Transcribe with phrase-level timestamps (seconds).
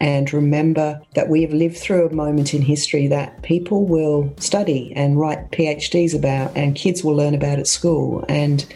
[0.00, 4.92] And remember that we have lived through a moment in history that people will study
[4.94, 8.66] and write PhDs about, and kids will learn about at school, and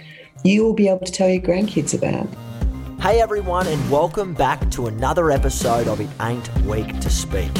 [0.44, 2.28] you will be able to tell your grandkids about.
[3.00, 7.50] Hey everyone, and welcome back to another episode of It Ain't Weak to Speak.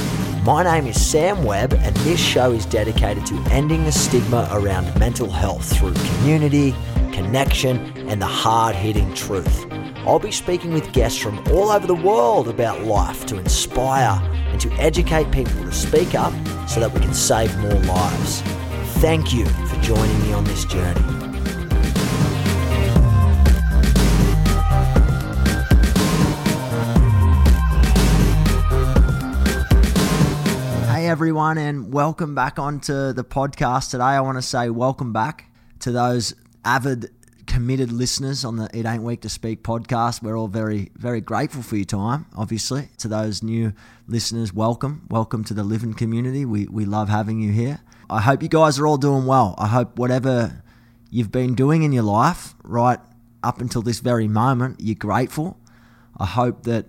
[0.45, 4.99] My name is Sam Webb, and this show is dedicated to ending the stigma around
[4.99, 6.75] mental health through community,
[7.13, 9.70] connection, and the hard hitting truth.
[10.07, 14.59] I'll be speaking with guests from all over the world about life to inspire and
[14.63, 16.33] to educate people to speak up
[16.67, 18.41] so that we can save more lives.
[19.01, 21.01] Thank you for joining me on this journey.
[30.87, 34.05] Hey everyone, and welcome back onto the podcast today.
[34.05, 35.45] I want to say welcome back
[35.81, 37.11] to those avid
[37.51, 40.23] committed listeners on the It Ain't Weak to Speak podcast.
[40.23, 42.91] We're all very, very grateful for your time, obviously.
[42.99, 43.73] To those new
[44.07, 45.05] listeners, welcome.
[45.11, 46.45] Welcome to the Livin community.
[46.45, 47.81] We, we love having you here.
[48.09, 49.57] I hope you guys are all doing well.
[49.59, 50.63] I hope whatever
[51.11, 53.01] you've been doing in your life, right
[53.43, 55.59] up until this very moment, you're grateful.
[56.19, 56.87] I hope that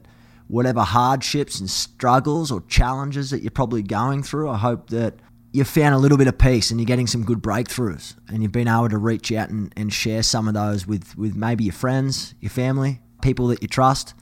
[0.48, 5.16] whatever hardships and struggles or challenges that you're probably going through, I hope that
[5.52, 8.52] you've found a little bit of peace and you're getting some good breakthroughs and you've
[8.52, 11.74] been able to reach out and, and share some of those with, with maybe your
[11.74, 14.14] friends, your family, people that you trust.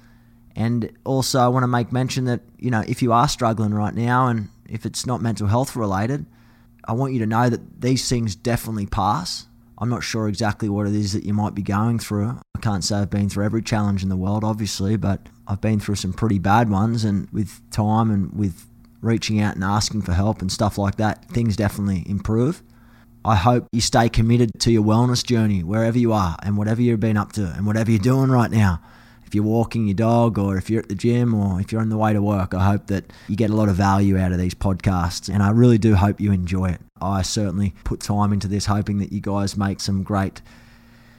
[0.56, 3.94] And also, I want to make mention that, you know, if you are struggling right
[3.94, 6.26] now and if it's not mental health related,
[6.86, 9.46] I want you to know that these things definitely pass.
[9.78, 12.40] I'm not sure exactly what it is that you might be going through.
[12.56, 15.80] I can't say I've been through every challenge in the world, obviously, but I've been
[15.80, 17.06] through some pretty bad ones.
[17.06, 18.66] And with time and with
[19.02, 22.62] reaching out and asking for help and stuff like that, things definitely improve.
[23.24, 27.00] I hope you stay committed to your wellness journey wherever you are and whatever you've
[27.00, 28.82] been up to and whatever you're doing right now.
[29.26, 31.90] If you're walking your dog or if you're at the gym or if you're on
[31.90, 34.40] the way to work, I hope that you get a lot of value out of
[34.40, 36.82] these podcasts and I really do hope you enjoy it.
[37.00, 40.42] I certainly put time into this hoping that you guys make some great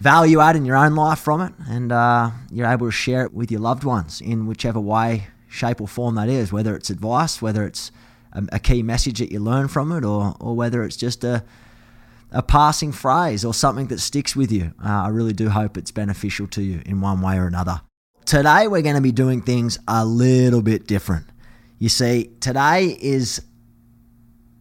[0.00, 3.34] value add in your own life from it and uh, you're able to share it
[3.34, 7.42] with your loved ones in whichever way shape or form that is, whether it's advice,
[7.42, 7.90] whether it's
[8.32, 11.44] a, a key message that you learn from it, or, or whether it's just a,
[12.30, 14.72] a passing phrase or something that sticks with you.
[14.82, 17.82] Uh, I really do hope it's beneficial to you in one way or another.
[18.24, 21.26] Today, we're going to be doing things a little bit different.
[21.78, 23.42] You see, today is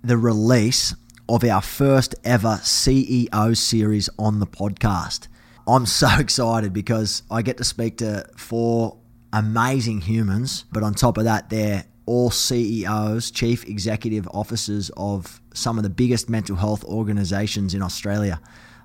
[0.04, 0.96] the release
[1.28, 5.28] of our first ever CEO series on the podcast.
[5.68, 8.98] I'm so excited because I get to speak to four
[9.34, 15.78] amazing humans, but on top of that, they're all CEOs, chief executive officers of some
[15.78, 18.42] of the biggest mental health organizations in Australia.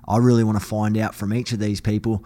[0.07, 2.23] I really want to find out from each of these people,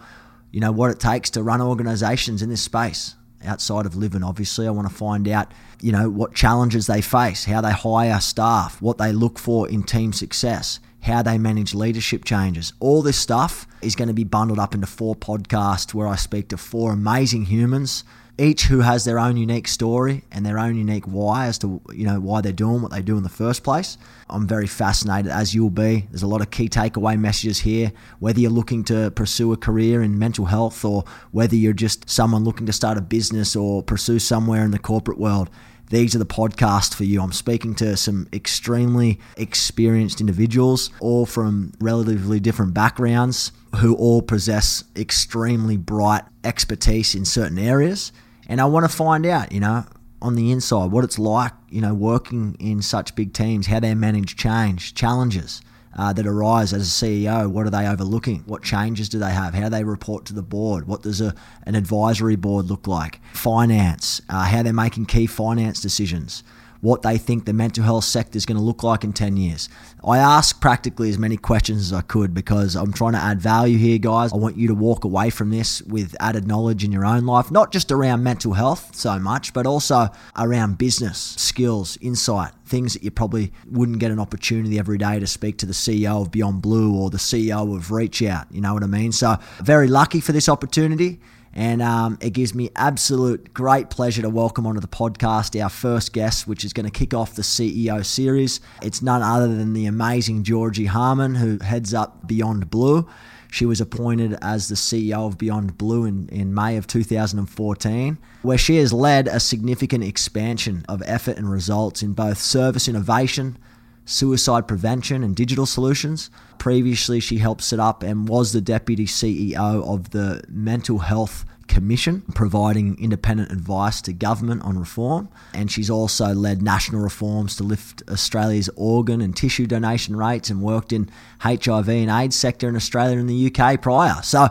[0.50, 3.14] you know, what it takes to run organizations in this space
[3.44, 7.44] outside of Livin obviously i want to find out you know what challenges they face
[7.44, 12.24] how they hire staff what they look for in team success how they manage leadership
[12.24, 12.72] changes.
[12.80, 16.48] All this stuff is going to be bundled up into four podcasts where I speak
[16.48, 18.04] to four amazing humans,
[18.38, 22.06] each who has their own unique story and their own unique why as to you
[22.06, 23.98] know why they're doing what they do in the first place.
[24.28, 26.06] I'm very fascinated as you'll be.
[26.10, 30.02] There's a lot of key takeaway messages here, whether you're looking to pursue a career
[30.02, 34.18] in mental health or whether you're just someone looking to start a business or pursue
[34.18, 35.50] somewhere in the corporate world
[35.90, 37.20] these are the podcasts for you.
[37.20, 44.84] I'm speaking to some extremely experienced individuals, all from relatively different backgrounds, who all possess
[44.96, 48.12] extremely bright expertise in certain areas.
[48.48, 49.84] And I want to find out, you know,
[50.22, 53.94] on the inside, what it's like, you know, working in such big teams, how they
[53.94, 55.60] manage change, challenges
[55.96, 57.50] uh, that arise as a CEO?
[57.50, 58.42] What are they overlooking?
[58.46, 59.54] What changes do they have?
[59.54, 60.86] How do they report to the board?
[60.86, 61.34] What does a,
[61.64, 63.20] an advisory board look like?
[63.32, 66.42] Finance, uh, how they're making key finance decisions
[66.80, 69.68] what they think the mental health sector is going to look like in 10 years.
[70.04, 73.76] I ask practically as many questions as I could because I'm trying to add value
[73.76, 74.32] here, guys.
[74.32, 77.50] I want you to walk away from this with added knowledge in your own life,
[77.50, 83.02] not just around mental health so much, but also around business, skills, insight, things that
[83.02, 86.62] you probably wouldn't get an opportunity every day to speak to the CEO of Beyond
[86.62, 88.46] Blue or the CEO of Reach Out.
[88.50, 89.12] You know what I mean?
[89.12, 91.20] So, very lucky for this opportunity
[91.52, 96.12] And um, it gives me absolute great pleasure to welcome onto the podcast our first
[96.12, 98.60] guest, which is going to kick off the CEO series.
[98.82, 103.08] It's none other than the amazing Georgie Harman, who heads up Beyond Blue.
[103.50, 108.58] She was appointed as the CEO of Beyond Blue in, in May of 2014, where
[108.58, 113.58] she has led a significant expansion of effort and results in both service innovation,
[114.04, 116.30] suicide prevention, and digital solutions.
[116.60, 122.22] Previously, she helped set up and was the deputy CEO of the Mental Health Commission,
[122.34, 125.30] providing independent advice to government on reform.
[125.54, 130.60] And she's also led national reforms to lift Australia's organ and tissue donation rates and
[130.60, 131.08] worked in
[131.38, 134.20] HIV and AIDS sector in Australia and the UK prior.
[134.22, 134.48] So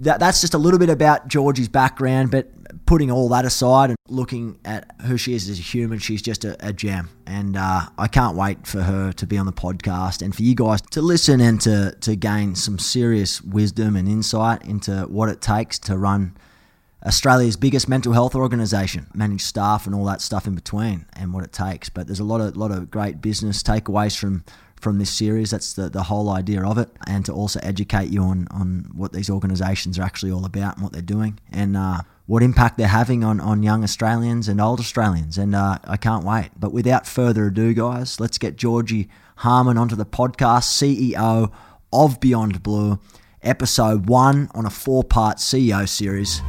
[0.00, 2.50] that, that's just a little bit about Georgie's background, but
[2.86, 6.44] putting all that aside and looking at who she is as a human, she's just
[6.44, 7.08] a, a gem.
[7.26, 10.54] And uh, I can't wait for her to be on the podcast and for you
[10.54, 15.40] guys to listen and to, to gain some serious wisdom and insight into what it
[15.40, 16.36] takes to run
[17.04, 21.42] Australia's biggest mental health organisation, manage staff and all that stuff in between, and what
[21.42, 21.88] it takes.
[21.88, 24.44] But there's a lot of lot of great business takeaways from
[24.82, 25.50] from this series.
[25.50, 29.12] That's the, the whole idea of it, and to also educate you on on what
[29.12, 32.88] these organisations are actually all about and what they're doing, and uh, what impact they're
[32.88, 35.38] having on on young Australians and old Australians.
[35.38, 36.50] And uh, I can't wait.
[36.58, 41.52] But without further ado, guys, let's get Georgie Harman onto the podcast, CEO
[41.92, 42.98] of Beyond Blue
[43.42, 46.40] episode one on a four part CEO series.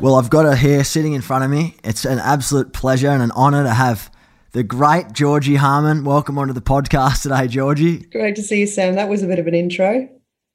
[0.00, 1.74] Well, I've got her here sitting in front of me.
[1.82, 4.10] It's an absolute pleasure and an honour to have
[4.56, 6.02] the great Georgie Harman.
[6.02, 7.98] Welcome onto the podcast today, Georgie.
[7.98, 8.94] Great to see you, Sam.
[8.94, 10.08] That was a bit of an intro.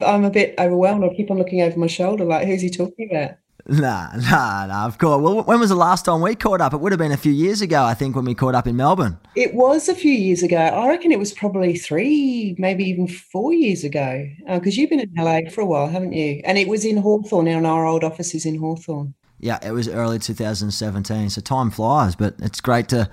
[0.03, 1.03] I'm a bit overwhelmed.
[1.03, 3.35] I keep on looking over my shoulder like, who's he talking about?
[3.67, 5.21] Nah, nah, nah, of course.
[5.21, 6.73] Well, when was the last time we caught up?
[6.73, 8.75] It would have been a few years ago, I think, when we caught up in
[8.75, 9.19] Melbourne.
[9.35, 10.57] It was a few years ago.
[10.57, 15.01] I reckon it was probably three, maybe even four years ago, because uh, you've been
[15.01, 16.41] in LA for a while, haven't you?
[16.43, 19.13] And it was in Hawthorn, and our old office is in Hawthorn.
[19.39, 21.29] Yeah, it was early 2017.
[21.29, 23.07] So time flies, but it's great to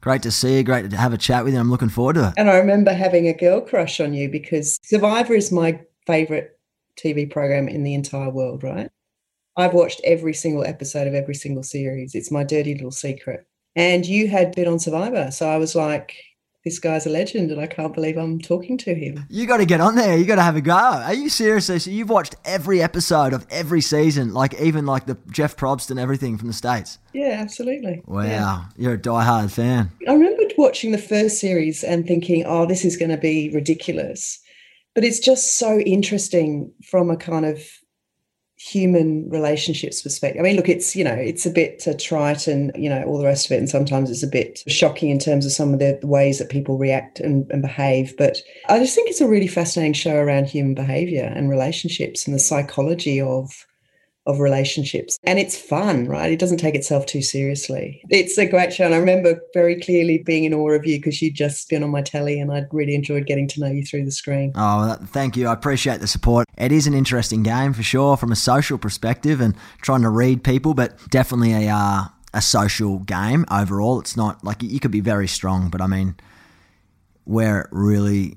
[0.00, 0.62] great to see you.
[0.62, 1.60] Great to have a chat with you.
[1.60, 2.34] I'm looking forward to it.
[2.36, 6.58] And I remember having a girl crush on you because Survivor is my favorite
[6.96, 8.90] TV program in the entire world, right?
[9.56, 12.14] I've watched every single episode of every single series.
[12.14, 13.46] It's my dirty little secret.
[13.74, 15.30] And you had been on Survivor.
[15.30, 16.14] So I was like,
[16.64, 19.24] this guy's a legend and I can't believe I'm talking to him.
[19.30, 20.16] You got to get on there.
[20.16, 20.72] You got to have a go.
[20.72, 21.66] Are you serious?
[21.66, 25.98] So you've watched every episode of every season, like even like the Jeff Probst and
[25.98, 26.98] everything from the States?
[27.14, 28.02] Yeah, absolutely.
[28.06, 28.22] Wow.
[28.22, 28.64] Yeah.
[28.76, 29.90] You're a die-hard fan.
[30.06, 34.40] I remember watching the first series and thinking, oh, this is going to be ridiculous.
[34.94, 37.62] But it's just so interesting from a kind of
[38.58, 40.40] human relationships perspective.
[40.40, 43.18] I mean, look, it's you know, it's a bit uh, trite and you know all
[43.18, 45.78] the rest of it, and sometimes it's a bit shocking in terms of some of
[45.78, 48.16] the, ways that people react and, and, behave.
[48.16, 48.38] But
[48.68, 52.40] I just think it's a really fascinating show around human behavior and relationships and the
[52.40, 53.66] psychology of
[54.28, 55.18] of relationships.
[55.24, 56.30] And it's fun, right?
[56.30, 58.02] It doesn't take itself too seriously.
[58.10, 58.84] It's a great show.
[58.84, 61.90] And I remember very clearly being in awe of you because you'd just been on
[61.90, 64.52] my telly and I'd really enjoyed getting to know you through the screen.
[64.54, 65.48] Oh, thank you.
[65.48, 66.46] I appreciate the support.
[66.58, 70.44] It is an interesting game for sure from a social perspective and trying to read
[70.44, 72.04] people, but definitely a, uh,
[72.34, 73.98] a social game overall.
[73.98, 76.16] It's not like you could be very strong, but I mean,
[77.24, 78.36] where it really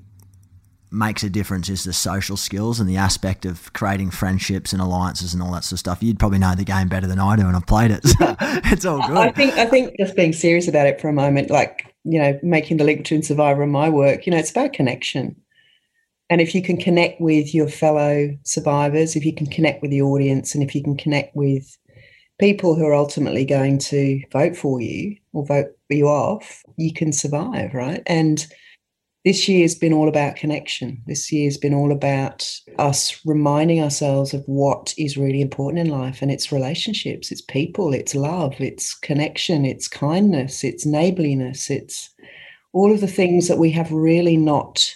[0.92, 5.32] makes a difference is the social skills and the aspect of creating friendships and alliances
[5.32, 6.02] and all that sort of stuff.
[6.02, 8.84] You'd probably know the game better than I do, and I've played it, so it's
[8.84, 9.16] all good.
[9.16, 12.38] I think I think just being serious about it for a moment, like you know,
[12.42, 15.36] making the link between Survivor and my work, you know, it's about connection.
[16.30, 20.02] And if you can connect with your fellow survivors, if you can connect with the
[20.02, 21.76] audience, and if you can connect with
[22.40, 27.12] people who are ultimately going to vote for you or vote you off, you can
[27.12, 28.02] survive, right?
[28.06, 28.46] And
[29.24, 31.00] this year has been all about connection.
[31.06, 35.92] This year has been all about us reminding ourselves of what is really important in
[35.92, 36.22] life.
[36.22, 42.10] And it's relationships, it's people, it's love, it's connection, it's kindness, it's neighborliness, it's
[42.72, 44.92] all of the things that we have really not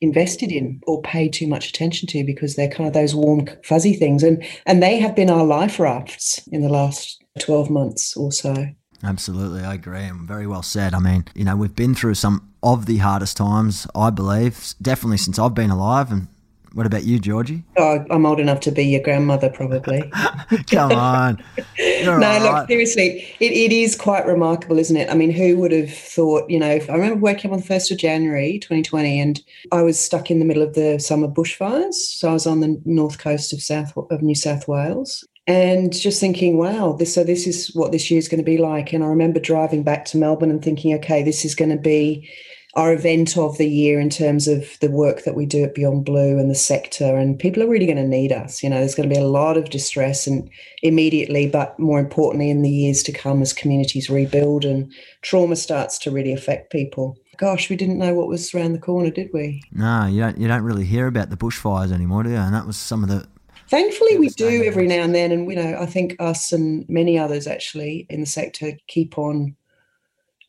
[0.00, 3.94] invested in or paid too much attention to because they're kind of those warm fuzzy
[3.94, 8.32] things and and they have been our life rafts in the last 12 months or
[8.32, 8.66] so
[9.04, 10.04] Absolutely, I agree.
[10.04, 10.94] And very well said.
[10.94, 15.18] I mean, you know, we've been through some of the hardest times, I believe, definitely
[15.18, 16.12] since I've been alive.
[16.12, 16.28] And
[16.74, 17.64] what about you, Georgie?
[17.76, 20.02] Oh, I'm old enough to be your grandmother, probably.
[20.70, 21.42] Come on.
[21.78, 22.42] no, right.
[22.42, 25.10] look, seriously, it, it is quite remarkable, isn't it?
[25.10, 27.90] I mean, who would have thought, you know, I remember waking up on the 1st
[27.92, 29.40] of January 2020 and
[29.70, 31.94] I was stuck in the middle of the summer bushfires.
[31.94, 36.20] So I was on the north coast of South of New South Wales and just
[36.20, 38.92] thinking, wow, this so this is what this year is going to be like.
[38.92, 42.28] And I remember driving back to Melbourne and thinking, okay, this is going to be
[42.74, 46.06] our event of the year in terms of the work that we do at Beyond
[46.06, 47.16] Blue and the sector.
[47.16, 48.62] And people are really going to need us.
[48.62, 50.48] You know, there's going to be a lot of distress and
[50.82, 55.98] immediately, but more importantly, in the years to come as communities rebuild and trauma starts
[55.98, 57.16] to really affect people.
[57.36, 59.62] Gosh, we didn't know what was around the corner, did we?
[59.72, 60.38] No, you don't.
[60.38, 62.36] You don't really hear about the bushfires anymore, do you?
[62.36, 63.26] And that was some of the
[63.68, 65.32] Thankfully, we do every now and then.
[65.32, 69.56] And, you know, I think us and many others actually in the sector keep on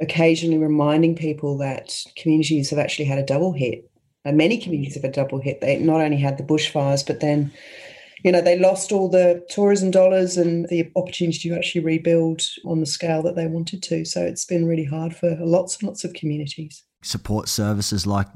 [0.03, 3.89] occasionally reminding people that communities have actually had a double hit.
[4.25, 4.63] And many mm.
[4.63, 5.62] communities have a double hit.
[5.62, 7.51] They not only had the bushfires, but then,
[8.24, 12.79] you know, they lost all the tourism dollars and the opportunity to actually rebuild on
[12.79, 14.05] the scale that they wanted to.
[14.05, 16.83] So it's been really hard for lots and lots of communities.
[17.01, 18.27] Support services like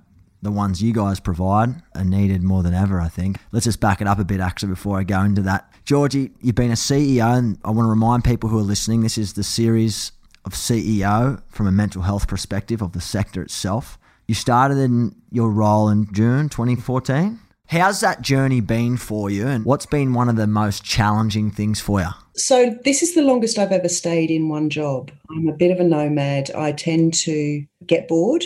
[0.42, 3.38] the ones you guys provide are needed more than ever, I think.
[3.52, 5.72] Let's just back it up a bit, actually, before I go into that.
[5.84, 9.18] Georgie, you've been a CEO, and I want to remind people who are listening this
[9.18, 10.12] is the series
[10.48, 14.00] of CEO from a mental health perspective of the sector itself.
[14.28, 17.40] You started in your role in June 2014.
[17.70, 21.82] How's that journey been for you, and what's been one of the most challenging things
[21.82, 22.08] for you?
[22.34, 25.12] So, this is the longest I've ever stayed in one job.
[25.30, 26.50] I'm a bit of a nomad.
[26.52, 28.46] I tend to get bored,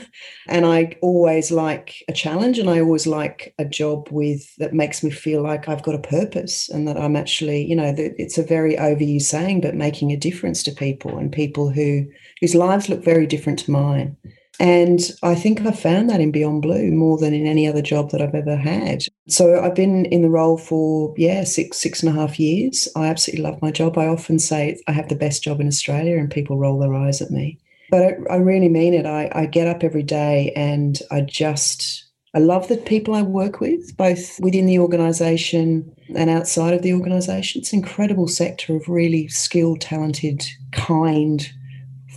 [0.48, 5.02] and I always like a challenge, and I always like a job with that makes
[5.02, 8.42] me feel like I've got a purpose and that I'm actually, you know, it's a
[8.42, 12.06] very overused saying, but making a difference to people and people who
[12.40, 14.16] whose lives look very different to mine.
[14.60, 18.10] And I think I found that in Beyond Blue more than in any other job
[18.10, 19.02] that I've ever had.
[19.26, 22.86] So I've been in the role for, yeah, six, six and a half years.
[22.94, 23.98] I absolutely love my job.
[23.98, 27.20] I often say I have the best job in Australia, and people roll their eyes
[27.22, 27.58] at me.
[27.90, 29.06] But I, I really mean it.
[29.06, 32.04] I, I get up every day and I just,
[32.34, 36.94] I love the people I work with, both within the organisation and outside of the
[36.94, 37.60] organisation.
[37.60, 41.46] It's an incredible sector of really skilled, talented, kind,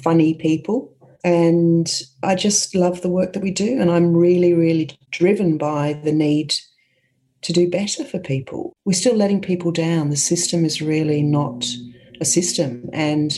[0.04, 0.95] funny people
[1.25, 3.82] and I just love the work that we do.
[3.82, 6.53] And I'm really, really driven by the need
[7.41, 8.74] to do better for people.
[8.86, 10.12] We're still letting people down.
[10.12, 11.65] The system is really not
[12.22, 12.88] a system.
[12.94, 13.34] And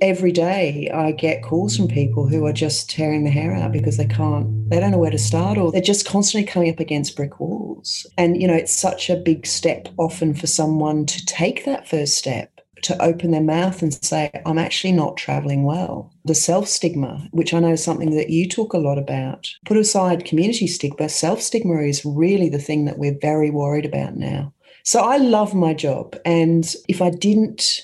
[0.00, 3.96] every day I get calls from people who are just tearing their hair out because
[3.96, 7.14] they can't, they don't know where to start or they're just constantly coming up against
[7.14, 8.08] brick walls.
[8.18, 12.18] And, you know, it's such a big step often for someone to take that first
[12.18, 12.53] step
[12.84, 16.12] to open their mouth and say, I'm actually not traveling well.
[16.24, 19.76] The self stigma, which I know is something that you talk a lot about, put
[19.76, 24.52] aside community stigma, self stigma is really the thing that we're very worried about now.
[24.84, 26.16] So I love my job.
[26.24, 27.80] And if I didn't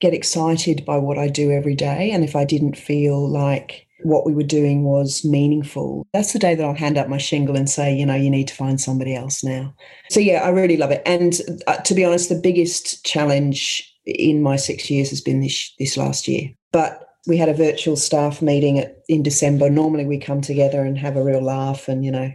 [0.00, 4.26] get excited by what I do every day, and if I didn't feel like what
[4.26, 6.06] we were doing was meaningful.
[6.12, 8.48] That's the day that I'll hand up my shingle and say, you know, you need
[8.48, 9.74] to find somebody else now.
[10.10, 11.02] So, yeah, I really love it.
[11.06, 15.74] And uh, to be honest, the biggest challenge in my six years has been this,
[15.78, 16.50] this last year.
[16.72, 19.68] But we had a virtual staff meeting at, in December.
[19.68, 22.32] Normally we come together and have a real laugh and, you know,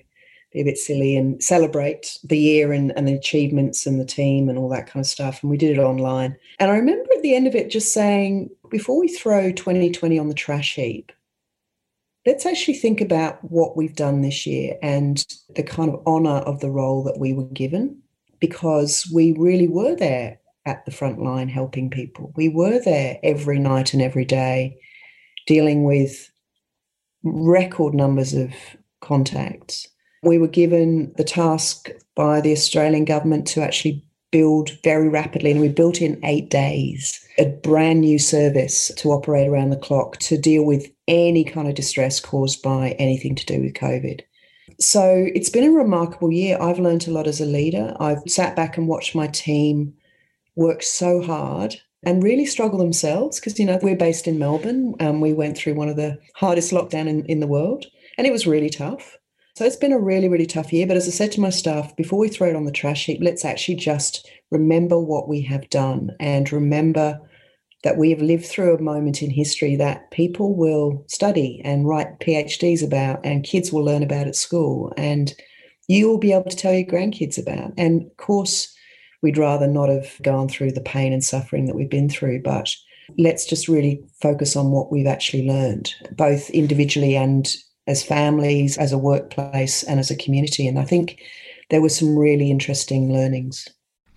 [0.52, 4.50] be a bit silly and celebrate the year and, and the achievements and the team
[4.50, 5.42] and all that kind of stuff.
[5.42, 6.36] And we did it online.
[6.60, 10.28] And I remember at the end of it just saying, before we throw 2020 on
[10.28, 11.14] the trash heap,
[12.26, 15.26] let's actually think about what we've done this year and
[15.56, 18.02] the kind of honor of the role that we were given
[18.40, 22.32] because we really were there at the front line helping people.
[22.36, 24.78] We were there every night and every day
[25.48, 26.32] dealing with
[27.24, 28.54] record numbers of
[29.02, 29.88] contacts.
[30.24, 35.60] We were given the task by the Australian government to actually build very rapidly, and
[35.60, 40.38] we built in eight days a brand new service to operate around the clock to
[40.38, 44.22] deal with any kind of distress caused by anything to do with COVID.
[44.80, 46.58] So it's been a remarkable year.
[46.62, 47.96] I've learned a lot as a leader.
[48.00, 49.94] I've sat back and watched my team
[50.56, 54.96] work so hard and really struggle themselves because, you know, we're based in Melbourne.
[55.00, 57.86] Um, we went through one of the hardest lockdown in, in the world
[58.18, 59.18] and it was really tough.
[59.56, 60.88] So it's been a really, really tough year.
[60.88, 63.20] But as I said to my staff, before we throw it on the trash heap,
[63.22, 67.20] let's actually just remember what we have done and remember
[67.84, 72.20] that we have lived through a moment in history that people will study and write
[72.20, 75.34] PhDs about, and kids will learn about at school, and
[75.88, 77.74] you will be able to tell your grandkids about.
[77.78, 78.74] And of course,
[79.22, 82.70] we'd rather not have gone through the pain and suffering that we've been through, but
[83.18, 87.56] let's just really focus on what we've actually learned, both individually and
[87.88, 90.68] as families, as a workplace, and as a community.
[90.68, 91.22] And I think
[91.70, 93.68] there were some really interesting learnings.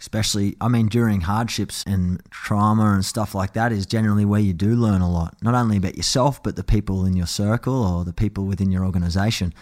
[0.00, 4.52] Especially i mean during hardships and trauma and stuff like that is generally where you
[4.52, 5.34] do learn a lot.
[5.40, 8.84] Not only about yourself but the people in your circle or the people within your
[8.84, 9.54] organization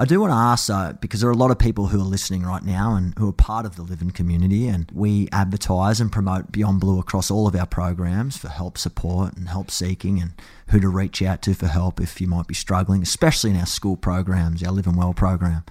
[0.00, 2.04] I do want to ask though, because there are a lot of people who are
[2.04, 6.12] listening right now and who are part of the Livin community, and we advertise and
[6.12, 10.34] promote Beyond Blue across all of our programs for help support and help seeking and
[10.68, 13.66] who to reach out to for help if you might be struggling, especially in our
[13.66, 15.64] school programs, our Live and Well program.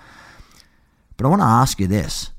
[1.16, 2.32] But I want to ask you this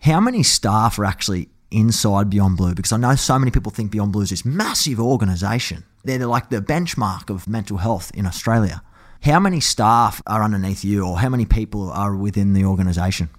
[0.00, 2.74] how many staff are actually inside Beyond Blue?
[2.74, 5.84] Because I know so many people think Beyond Blue is this massive organisation.
[6.04, 8.82] They're like the benchmark of mental health in Australia.
[9.22, 13.30] How many staff are underneath you, or how many people are within the organisation?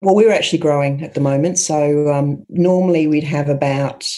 [0.00, 1.58] Well, we're actually growing at the moment.
[1.58, 4.08] So um, normally we'd have about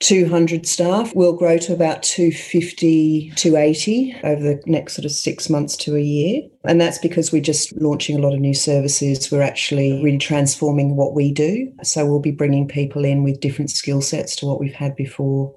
[0.00, 1.14] 200 staff.
[1.14, 6.00] We'll grow to about 250, 280 over the next sort of six months to a
[6.00, 6.40] year.
[6.64, 9.30] And that's because we're just launching a lot of new services.
[9.30, 11.70] We're actually really transforming what we do.
[11.82, 15.54] So we'll be bringing people in with different skill sets to what we've had before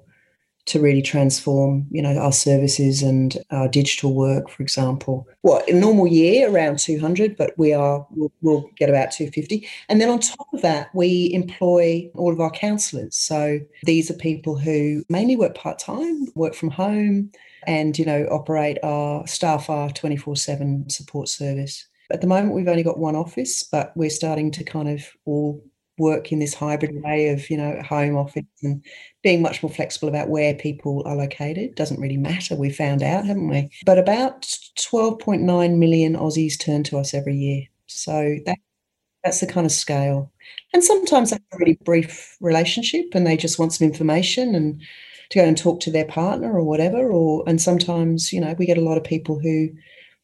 [0.66, 5.26] to really transform, you know, our services and our digital work, for example.
[5.42, 9.66] Well, in a normal year, around 200, but we are, we'll, we'll, get about 250.
[9.88, 13.16] And then on top of that, we employ all of our counsellors.
[13.16, 17.30] So these are people who mainly work part-time, work from home,
[17.66, 21.86] and, you know, operate our staff our 24-7 support service.
[22.10, 25.64] At the moment, we've only got one office, but we're starting to kind of all
[25.98, 28.84] work in this hybrid way of you know home office and
[29.22, 31.74] being much more flexible about where people are located.
[31.74, 33.70] Doesn't really matter we found out haven't we?
[33.84, 37.62] But about 12.9 million aussies turn to us every year.
[37.86, 38.58] So that
[39.24, 40.32] that's the kind of scale.
[40.72, 44.80] And sometimes that's a really brief relationship and they just want some information and
[45.30, 48.66] to go and talk to their partner or whatever or and sometimes you know we
[48.66, 49.68] get a lot of people who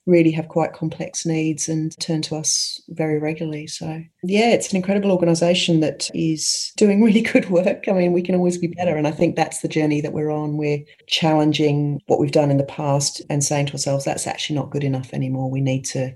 [0.06, 3.66] really have quite complex needs and turn to us very regularly.
[3.66, 7.84] So, yeah, it's an incredible organisation that is doing really good work.
[7.88, 8.96] I mean, we can always be better.
[8.96, 10.56] And I think that's the journey that we're on.
[10.56, 14.70] We're challenging what we've done in the past and saying to ourselves, that's actually not
[14.70, 15.50] good enough anymore.
[15.50, 16.14] We need to.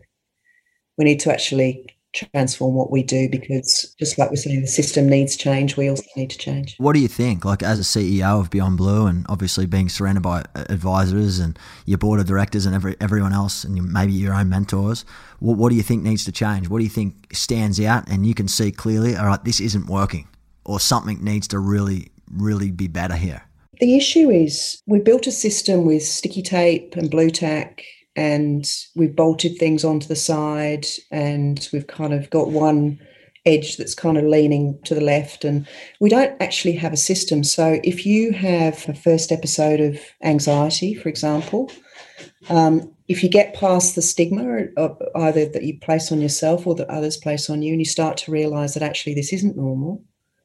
[0.98, 5.08] We need to actually transform what we do because just like we're saying the system
[5.08, 6.76] needs change we also need to change.
[6.78, 10.22] What do you think like as a ceo of beyond blue and obviously being surrounded
[10.22, 14.48] by advisors and your board of directors and every, everyone else and maybe your own
[14.48, 15.04] mentors
[15.40, 16.68] what, what do you think needs to change?
[16.68, 19.86] What do you think stands out and you can see clearly all right this isn't
[19.86, 20.28] working
[20.64, 23.42] or something needs to really really be better here?
[23.80, 27.82] The issue is we built a system with sticky tape and Blu Tack
[28.16, 32.98] and we've bolted things onto the side and we've kind of got one
[33.44, 35.44] edge that's kind of leaning to the left.
[35.44, 35.68] And
[36.00, 37.44] we don't actually have a system.
[37.44, 41.70] So if you have a first episode of anxiety for example
[42.48, 44.66] um, if you get past the stigma
[45.16, 48.16] either that you place on yourself or that others place on you and you start
[48.18, 50.04] to realize that actually this isn't normal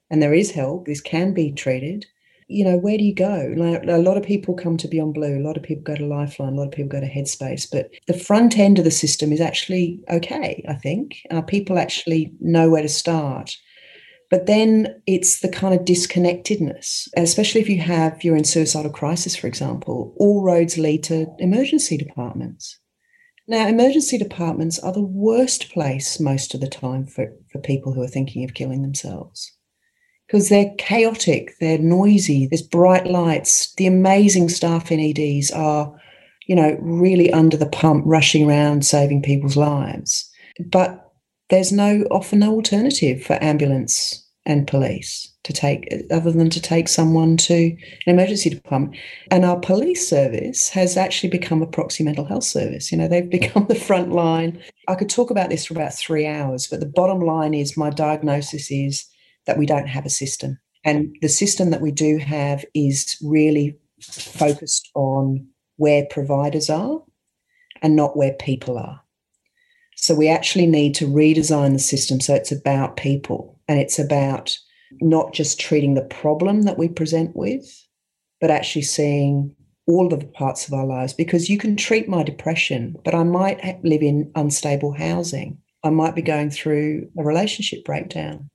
[0.09, 2.05] and there is help this can be treated
[2.51, 3.53] you know, where do you go?
[3.55, 6.05] Like, a lot of people come to Beyond Blue, a lot of people go to
[6.05, 9.31] Lifeline, a lot of people go to Headspace, but the front end of the system
[9.31, 11.21] is actually okay, I think.
[11.31, 13.55] Uh, people actually know where to start.
[14.29, 19.35] But then it's the kind of disconnectedness, especially if you have, you're in suicidal crisis,
[19.35, 22.79] for example, all roads lead to emergency departments.
[23.47, 28.01] Now, emergency departments are the worst place most of the time for, for people who
[28.01, 29.51] are thinking of killing themselves
[30.31, 33.73] because they're chaotic, they're noisy, there's bright lights.
[33.75, 35.93] The amazing staff in EDs are,
[36.47, 40.31] you know, really under the pump, rushing around saving people's lives.
[40.71, 41.11] But
[41.49, 46.87] there's no often no alternative for ambulance and police to take other than to take
[46.87, 48.95] someone to an emergency department.
[49.31, 52.89] And our police service has actually become a proxy mental health service.
[52.89, 54.63] You know, they've become the front line.
[54.87, 57.89] I could talk about this for about three hours, but the bottom line is my
[57.89, 59.11] diagnosis is
[59.45, 60.59] that we don't have a system.
[60.83, 67.01] And the system that we do have is really focused on where providers are
[67.81, 69.01] and not where people are.
[69.95, 74.57] So we actually need to redesign the system so it's about people and it's about
[74.99, 77.87] not just treating the problem that we present with,
[78.39, 79.55] but actually seeing
[79.87, 81.13] all of the parts of our lives.
[81.13, 85.57] Because you can treat my depression, but I might live in unstable housing.
[85.83, 88.50] I might be going through a relationship breakdown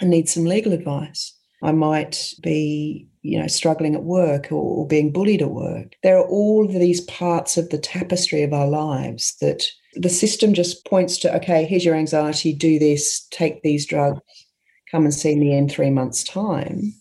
[0.00, 1.32] and need some legal advice.
[1.62, 5.92] I might be, you know, struggling at work or, or being bullied at work.
[6.02, 10.84] There are all these parts of the tapestry of our lives that the system just
[10.86, 14.20] points to, okay, here's your anxiety, do this, take these drugs,
[14.90, 16.94] come and see me in three months' time.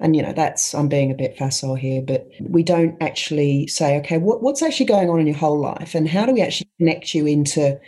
[0.00, 3.96] And, you know, that's, I'm being a bit facile here, but we don't actually say,
[3.98, 5.94] okay, what, what's actually going on in your whole life?
[5.94, 7.78] And how do we actually connect you into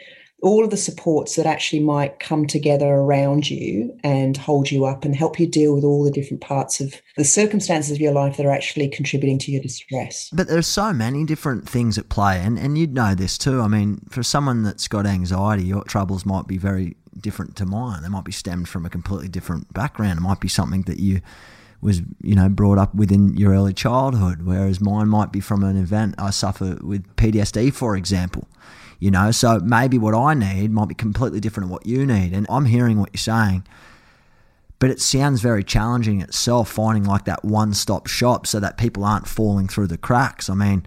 [0.44, 5.02] all of the supports that actually might come together around you and hold you up
[5.02, 8.36] and help you deal with all the different parts of the circumstances of your life
[8.36, 10.28] that are actually contributing to your distress.
[10.34, 13.62] But there's so many different things at play, and, and you'd know this too.
[13.62, 18.02] I mean, for someone that's got anxiety, your troubles might be very different to mine.
[18.02, 20.18] They might be stemmed from a completely different background.
[20.18, 21.22] It might be something that you
[21.80, 25.78] was you know brought up within your early childhood, whereas mine might be from an
[25.78, 28.46] event I suffer with PTSD, for example.
[28.98, 32.32] You know, so maybe what I need might be completely different to what you need.
[32.32, 33.66] And I'm hearing what you're saying,
[34.78, 39.04] but it sounds very challenging itself finding like that one stop shop so that people
[39.04, 40.48] aren't falling through the cracks.
[40.48, 40.86] I mean,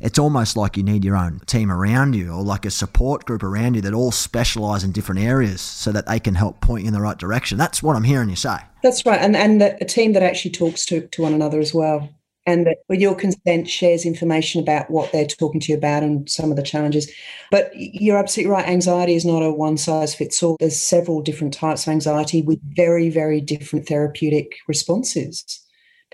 [0.00, 3.42] it's almost like you need your own team around you or like a support group
[3.42, 6.88] around you that all specialize in different areas so that they can help point you
[6.88, 7.56] in the right direction.
[7.56, 8.58] That's what I'm hearing you say.
[8.82, 9.20] That's right.
[9.20, 12.10] And, and a team that actually talks to, to one another as well
[12.46, 16.28] and that with your consent shares information about what they're talking to you about and
[16.28, 17.10] some of the challenges.
[17.50, 18.66] But you're absolutely right.
[18.68, 20.56] Anxiety is not a one size fits all.
[20.60, 25.60] There's several different types of anxiety with very, very different therapeutic responses.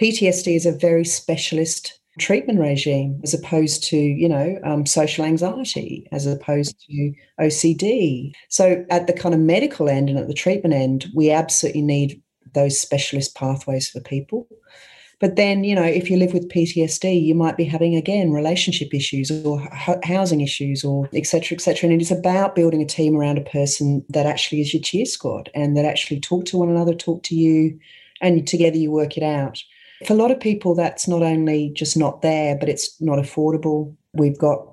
[0.00, 6.06] PTSD is a very specialist treatment regime as opposed to you know um, social anxiety
[6.10, 10.74] as opposed to ocd so at the kind of medical end and at the treatment
[10.74, 12.20] end we absolutely need
[12.52, 14.48] those specialist pathways for people
[15.20, 18.94] but then, you know, if you live with PTSD, you might be having again relationship
[18.94, 19.61] issues or
[20.02, 21.90] housing issues or et cetera, et cetera.
[21.90, 25.04] And it is about building a team around a person that actually is your cheer
[25.04, 27.78] squad and that actually talk to one another, talk to you,
[28.22, 29.62] and together you work it out.
[30.06, 33.94] For a lot of people, that's not only just not there, but it's not affordable.
[34.14, 34.66] We've got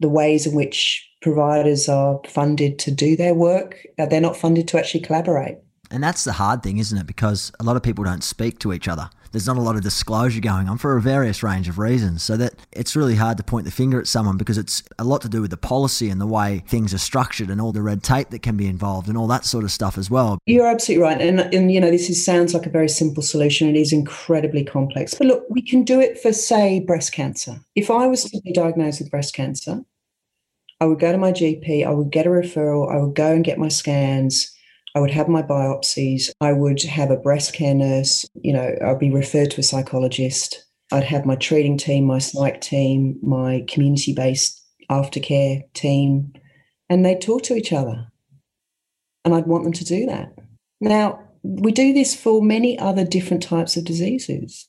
[0.00, 4.66] the ways in which providers are funded to do their work, uh, they're not funded
[4.68, 5.56] to actually collaborate.
[5.90, 7.06] And that's the hard thing, isn't it?
[7.06, 9.82] Because a lot of people don't speak to each other there's not a lot of
[9.82, 12.22] disclosure going on for a various range of reasons.
[12.22, 15.22] So that it's really hard to point the finger at someone because it's a lot
[15.22, 18.04] to do with the policy and the way things are structured and all the red
[18.04, 20.38] tape that can be involved and all that sort of stuff as well.
[20.46, 21.20] You're absolutely right.
[21.20, 23.68] And, and you know, this is, sounds like a very simple solution.
[23.68, 25.14] It is incredibly complex.
[25.14, 27.58] But look, we can do it for, say, breast cancer.
[27.74, 29.80] If I was to be diagnosed with breast cancer,
[30.80, 33.44] I would go to my GP, I would get a referral, I would go and
[33.44, 34.53] get my scans.
[34.94, 36.30] I would have my biopsies.
[36.40, 38.26] I would have a breast care nurse.
[38.34, 40.64] You know, I'd be referred to a psychologist.
[40.92, 46.32] I'd have my treating team, my psych team, my community based aftercare team,
[46.88, 48.06] and they'd talk to each other.
[49.24, 50.34] And I'd want them to do that.
[50.80, 54.68] Now, we do this for many other different types of diseases.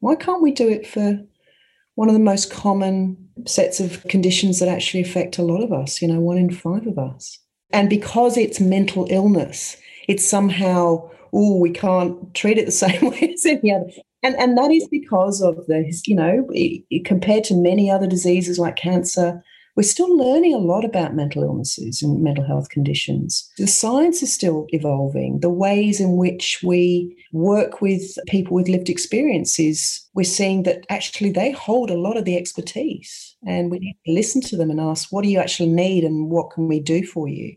[0.00, 1.20] Why can't we do it for
[1.94, 6.02] one of the most common sets of conditions that actually affect a lot of us?
[6.02, 7.38] You know, one in five of us.
[7.74, 13.32] And because it's mental illness, it's somehow, oh, we can't treat it the same way
[13.34, 13.90] as any other.
[14.22, 16.48] And, and that is because of the, you know,
[17.04, 19.42] compared to many other diseases like cancer,
[19.76, 23.50] we're still learning a lot about mental illnesses and mental health conditions.
[23.58, 25.40] The science is still evolving.
[25.40, 31.32] The ways in which we work with people with lived experiences, we're seeing that actually
[31.32, 33.34] they hold a lot of the expertise.
[33.44, 36.30] And we need to listen to them and ask, what do you actually need and
[36.30, 37.56] what can we do for you?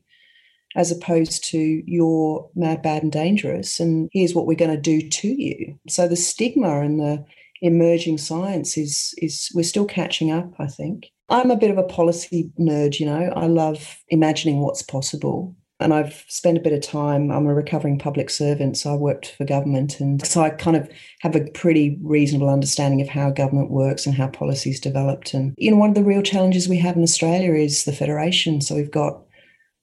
[0.78, 5.02] As opposed to you're mad, bad, and dangerous, and here's what we're going to do
[5.02, 5.78] to you.
[5.90, 7.26] So the stigma and the
[7.62, 11.08] emerging science is is we're still catching up, I think.
[11.30, 13.34] I'm a bit of a policy nerd, you know.
[13.36, 15.56] I love imagining what's possible.
[15.80, 19.36] And I've spent a bit of time, I'm a recovering public servant, so I worked
[19.38, 20.00] for government.
[20.00, 24.16] And so I kind of have a pretty reasonable understanding of how government works and
[24.16, 25.36] how policy is developed.
[25.36, 28.60] And, you know, one of the real challenges we have in Australia is the federation.
[28.60, 29.22] So we've got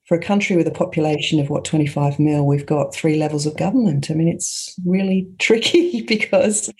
[0.06, 3.56] for a country with a population of what 25 mil, we've got three levels of
[3.56, 4.10] government.
[4.10, 6.72] I mean, it's really tricky because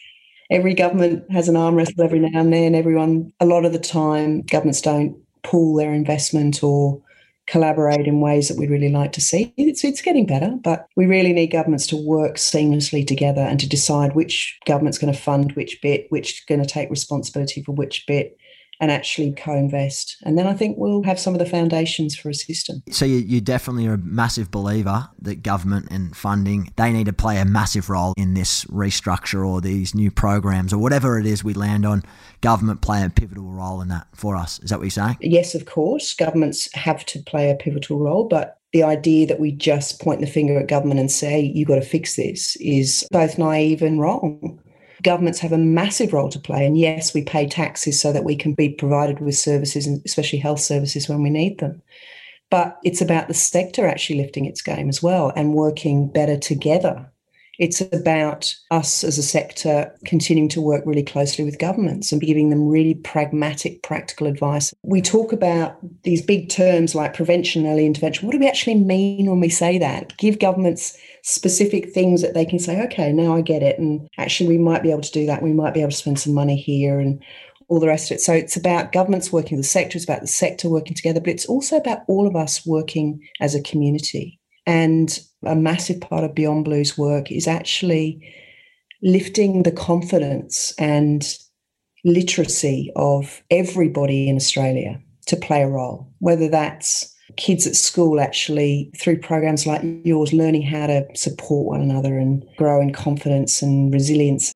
[0.51, 2.75] every government has an arm wrestle every now and then.
[2.75, 7.01] Everyone, a lot of the time, governments don't pool their investment or
[7.47, 9.53] collaborate in ways that we'd really like to see.
[9.57, 13.69] It's, it's getting better, but we really need governments to work seamlessly together and to
[13.69, 18.07] decide which government's going to fund which bit, which going to take responsibility for which
[18.07, 18.39] bit,
[18.81, 20.17] and actually co-invest.
[20.25, 22.83] And then I think we'll have some of the foundations for a system.
[22.91, 27.13] So you, you definitely are a massive believer that government and funding, they need to
[27.13, 31.45] play a massive role in this restructure or these new programs or whatever it is
[31.45, 32.03] we land on.
[32.41, 34.59] Government play a pivotal role in that for us.
[34.61, 35.17] Is that what you're saying?
[35.21, 36.15] Yes, of course.
[36.15, 40.27] Governments have to play a pivotal role, but the idea that we just point the
[40.27, 44.59] finger at government and say, you've got to fix this is both naive and wrong
[45.05, 46.67] governments have a massive role to play.
[46.67, 50.41] And yes, we pay taxes so that we can be provided with services, and especially
[50.41, 51.81] health services when we need them.
[52.51, 57.11] But it's about the sector actually lifting its game as well and working better together
[57.59, 62.51] It's about us as a sector continuing to work really closely with governments and giving
[62.51, 64.75] them really pragmatic, practical advice.
[64.83, 68.27] We talk about these big terms like prevention, early intervention.
[68.27, 70.17] What do we actually mean when we say that?
[70.17, 73.79] Give governments specific things that they can say, okay, now I get it.
[73.79, 75.43] And actually, we might be able to do that.
[75.43, 77.23] We might be able to spend some money here and
[77.69, 78.21] all the rest of it.
[78.21, 81.31] So it's about governments working with the sector, it's about the sector working together, but
[81.31, 84.39] it's also about all of us working as a community.
[84.67, 88.21] And a massive part of Beyond Blue's work is actually
[89.03, 91.25] lifting the confidence and
[92.05, 98.91] literacy of everybody in Australia to play a role, whether that's kids at school actually
[99.01, 103.93] through programs like yours learning how to support one another and grow in confidence and
[103.93, 104.53] resilience.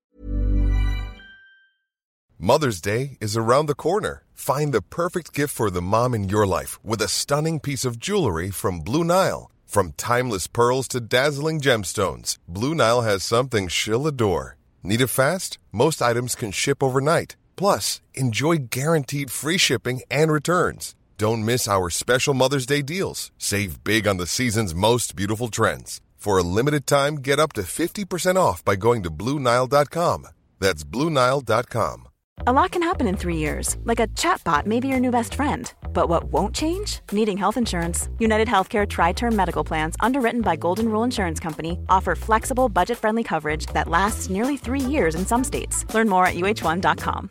[2.38, 4.22] Mother's Day is around the corner.
[4.32, 7.98] Find the perfect gift for the mom in your life with a stunning piece of
[7.98, 9.50] jewelry from Blue Nile.
[9.66, 14.56] From timeless pearls to dazzling gemstones, Blue Nile has something she'll adore.
[14.84, 15.58] Need it fast?
[15.72, 17.36] Most items can ship overnight.
[17.56, 20.94] Plus, enjoy guaranteed free shipping and returns.
[21.18, 23.32] Don't miss our special Mother's Day deals.
[23.38, 26.00] Save big on the season's most beautiful trends.
[26.14, 30.28] For a limited time, get up to 50% off by going to Bluenile.com.
[30.60, 32.08] That's Bluenile.com.
[32.46, 35.34] A lot can happen in three years, like a chatbot may be your new best
[35.34, 35.72] friend.
[35.92, 37.00] But what won't change?
[37.10, 38.08] Needing health insurance.
[38.20, 42.96] United Healthcare Tri Term Medical Plans, underwritten by Golden Rule Insurance Company, offer flexible, budget
[42.96, 45.84] friendly coverage that lasts nearly three years in some states.
[45.92, 47.30] Learn more at uh1.com.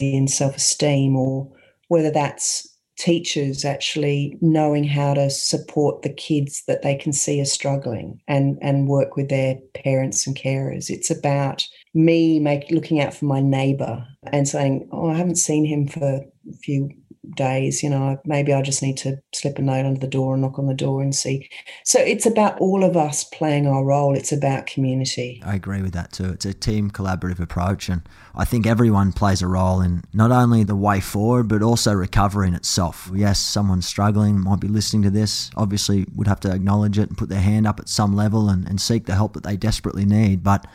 [0.00, 1.50] In self esteem, or
[1.88, 7.44] whether that's teachers actually knowing how to support the kids that they can see are
[7.44, 10.90] struggling and and work with their parents and carers.
[10.90, 15.64] It's about me make looking out for my neighbor and saying oh i haven't seen
[15.64, 16.90] him for a few
[17.36, 20.42] days you know maybe i just need to slip a note under the door and
[20.42, 21.48] knock on the door and see
[21.84, 25.92] so it's about all of us playing our role it's about community I agree with
[25.92, 26.30] that too.
[26.30, 28.02] It's a team collaborative approach, and
[28.34, 32.48] I think everyone plays a role in not only the way forward, but also recovery
[32.48, 33.10] in itself.
[33.14, 37.18] Yes, someone's struggling, might be listening to this, obviously would have to acknowledge it and
[37.18, 40.04] put their hand up at some level and, and seek the help that they desperately
[40.04, 40.42] need.
[40.42, 40.66] But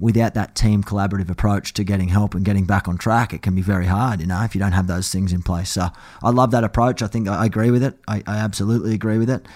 [0.00, 3.54] without that team collaborative approach to getting help and getting back on track, it can
[3.54, 5.70] be very hard, you know, if you don't have those things in place.
[5.70, 5.88] So
[6.22, 7.02] I love that approach.
[7.02, 7.98] I think I agree with it.
[8.06, 9.46] I, I absolutely agree with it.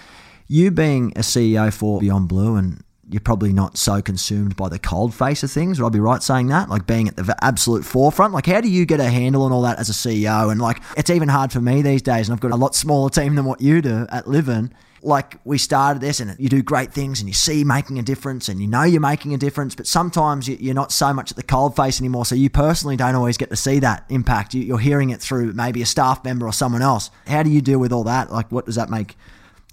[0.47, 4.79] You being a CEO for Beyond Blue and you're probably not so consumed by the
[4.79, 5.79] cold face of things.
[5.79, 6.69] Would I be right saying that?
[6.69, 8.33] Like being at the absolute forefront.
[8.33, 10.51] Like, how do you get a handle on all that as a CEO?
[10.51, 13.09] And like, it's even hard for me these days, and I've got a lot smaller
[13.09, 14.73] team than what you do at Livin.
[15.03, 18.47] Like, we started this, and you do great things, and you see making a difference,
[18.47, 19.75] and you know you're making a difference.
[19.75, 22.95] But sometimes you- you're not so much at the cold face anymore, so you personally
[22.95, 24.53] don't always get to see that impact.
[24.53, 27.09] You're hearing it through maybe a staff member or someone else.
[27.27, 28.31] How do you deal with all that?
[28.31, 29.17] Like, what does that make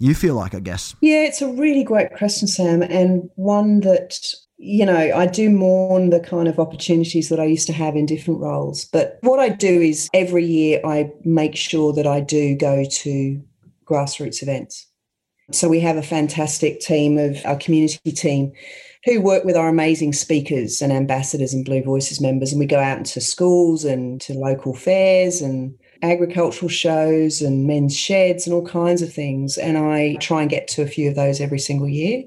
[0.01, 0.55] you feel like?
[0.55, 0.95] I guess.
[1.01, 4.19] Yeah, it's a really great question, Sam, and one that,
[4.59, 8.07] you know, I do mourn the kind of opportunities that I used to have in
[8.07, 8.87] different roles.
[8.87, 13.41] But what I do is every year I make sure that I do go to
[13.89, 14.87] grassroots events.
[15.53, 18.53] So we have a fantastic team of our community team
[19.05, 22.53] who work with our amazing speakers and ambassadors and Blue Voices members.
[22.53, 27.97] And we go out into schools and to local fairs and agricultural shows and men's
[27.97, 29.57] sheds and all kinds of things.
[29.57, 32.25] And I try and get to a few of those every single year.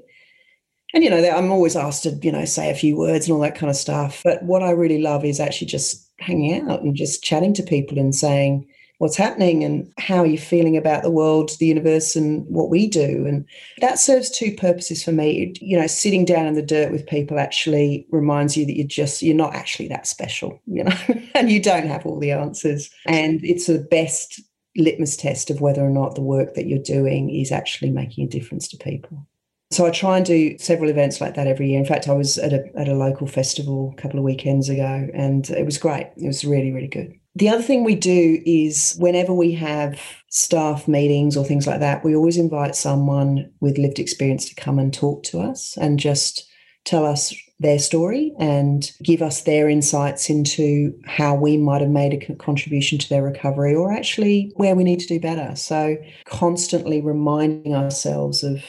[0.92, 3.40] And, you know, I'm always asked to, you know, say a few words and all
[3.42, 4.22] that kind of stuff.
[4.24, 7.98] But what I really love is actually just hanging out and just chatting to people
[7.98, 12.46] and saying, what's happening and how are you feeling about the world, the universe, and
[12.46, 13.26] what we do.
[13.26, 13.46] And
[13.78, 15.52] that serves two purposes for me.
[15.60, 19.22] You know, sitting down in the dirt with people actually reminds you that you're just,
[19.22, 20.96] you're not actually that special, you know,
[21.34, 22.90] and you don't have all the answers.
[23.06, 24.40] And it's the best
[24.76, 28.30] litmus test of whether or not the work that you're doing is actually making a
[28.30, 29.26] difference to people.
[29.70, 31.80] So I try and do several events like that every year.
[31.80, 35.08] In fact, I was at a, at a local festival a couple of weekends ago
[35.12, 36.10] and it was great.
[36.16, 37.12] It was really, really good.
[37.36, 42.04] The other thing we do is whenever we have staff meetings or things like that,
[42.04, 46.48] we always invite someone with lived experience to come and talk to us and just
[46.84, 52.12] tell us their story and give us their insights into how we might have made
[52.12, 55.56] a contribution to their recovery or actually where we need to do better.
[55.56, 58.62] So, constantly reminding ourselves of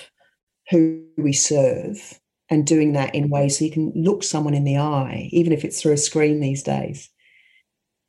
[0.70, 4.78] who we serve and doing that in ways so you can look someone in the
[4.78, 7.10] eye, even if it's through a screen these days,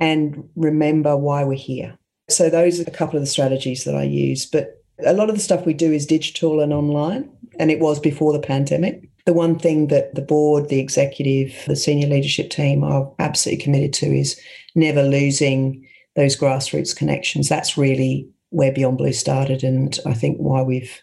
[0.00, 1.98] and remember why we're here.
[2.28, 4.46] So, those are a couple of the strategies that I use.
[4.46, 8.00] But a lot of the stuff we do is digital and online, and it was
[8.00, 9.08] before the pandemic.
[9.26, 13.92] The one thing that the board, the executive, the senior leadership team are absolutely committed
[13.94, 14.40] to is
[14.74, 17.48] never losing those grassroots connections.
[17.48, 21.00] That's really where Beyond Blue started, and I think why we've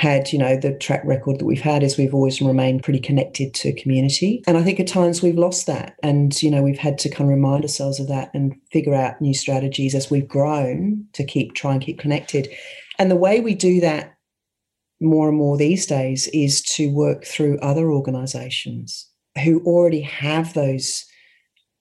[0.00, 3.52] had, you know, the track record that we've had is we've always remained pretty connected
[3.52, 4.42] to community.
[4.46, 5.96] And I think at times we've lost that.
[6.02, 9.20] And, you know, we've had to kind of remind ourselves of that and figure out
[9.20, 12.48] new strategies as we've grown to keep try and keep connected.
[12.98, 14.16] And the way we do that
[15.02, 19.06] more and more these days is to work through other organizations
[19.44, 21.04] who already have those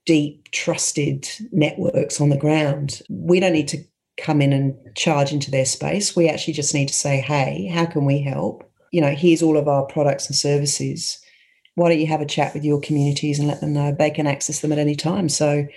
[0.06, 3.02] deep, trusted networks on the ground.
[3.10, 3.78] We don't need to
[4.22, 6.16] come in and charge into their space.
[6.16, 8.64] We actually just need to say, hey, how can we help?
[8.92, 11.20] You know, here's all of our products and services.
[11.76, 14.28] Why don't you have a chat with your communities and let them know they can
[14.28, 15.30] access them at any time?
[15.30, 15.68] So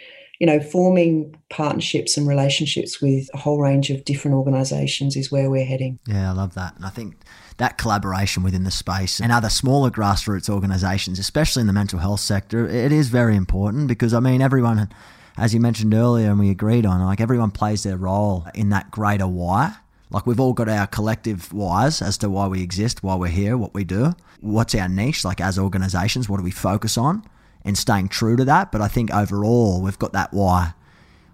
[0.43, 5.49] you know, forming partnerships and relationships with a whole range of different organisations is where
[5.49, 6.01] we're heading.
[6.05, 6.75] Yeah, I love that.
[6.75, 7.15] And I think
[7.59, 12.19] that collaboration within the space and other smaller grassroots organisations, especially in the mental health
[12.19, 14.89] sector, it is very important because, I mean, everyone,
[15.37, 18.91] as you mentioned earlier and we agreed on, like everyone plays their role in that
[18.91, 19.77] greater why.
[20.11, 23.57] Like we've all got our collective whys as to why we exist, why we're here,
[23.57, 27.23] what we do, what's our niche, like as organizations, what do we focus on?
[27.65, 28.73] and staying true to that.
[28.73, 30.75] But I think overall, we've got that why.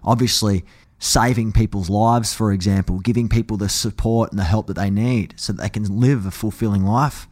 [0.03, 0.63] Obviously,
[0.99, 5.33] saving people's lives, for example, giving people the support and the help that they need
[5.37, 7.27] so that they can live a fulfilling life.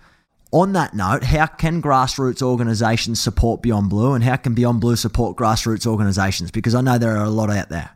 [0.52, 4.96] On that note, how can grassroots organisations support Beyond Blue and how can Beyond Blue
[4.96, 6.52] support grassroots organisations?
[6.52, 7.92] Because I know there are a lot out there.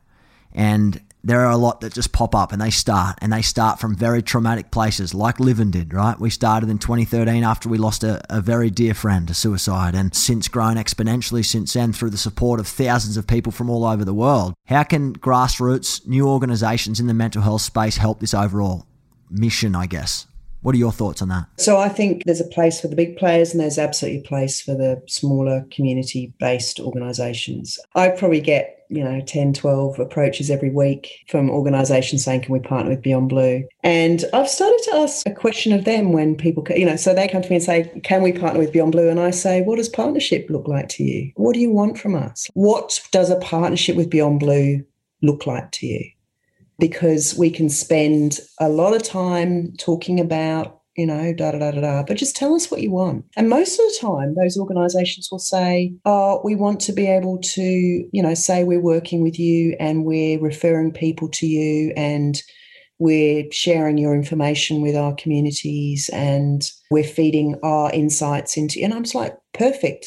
[0.53, 3.79] And there are a lot that just pop up and they start and they start
[3.79, 6.19] from very traumatic places like Livin did, right?
[6.19, 10.15] We started in 2013 after we lost a, a very dear friend to suicide and
[10.15, 14.03] since grown exponentially since then through the support of thousands of people from all over
[14.03, 14.55] the world.
[14.65, 18.87] How can grassroots, new organizations in the mental health space help this overall
[19.29, 20.25] mission, I guess?
[20.61, 21.47] What are your thoughts on that?
[21.57, 24.61] So I think there's a place for the big players and there's absolutely a place
[24.61, 27.79] for the smaller community based organizations.
[27.95, 32.59] I probably get you know 10 12 approaches every week from organizations saying can we
[32.59, 33.63] partner with Beyond Blue?
[33.83, 37.29] And i've started to ask a question of them when people you know so they
[37.29, 39.09] come to me and say can we partner with Beyond Blue?
[39.09, 41.31] And i say what does partnership look like to you?
[41.35, 42.47] What do you want from us?
[42.53, 44.83] What does a partnership with Beyond Blue
[45.21, 46.11] look like to you
[46.81, 51.71] because we can spend a lot of time talking about you know, da da da
[51.71, 52.03] da da.
[52.03, 53.23] But just tell us what you want.
[53.37, 57.37] And most of the time, those organisations will say, "Oh, we want to be able
[57.39, 62.41] to, you know, say we're working with you and we're referring people to you and."
[63.03, 68.79] We're sharing your information with our communities and we're feeding our insights into.
[68.83, 70.05] And I'm just like, perfect.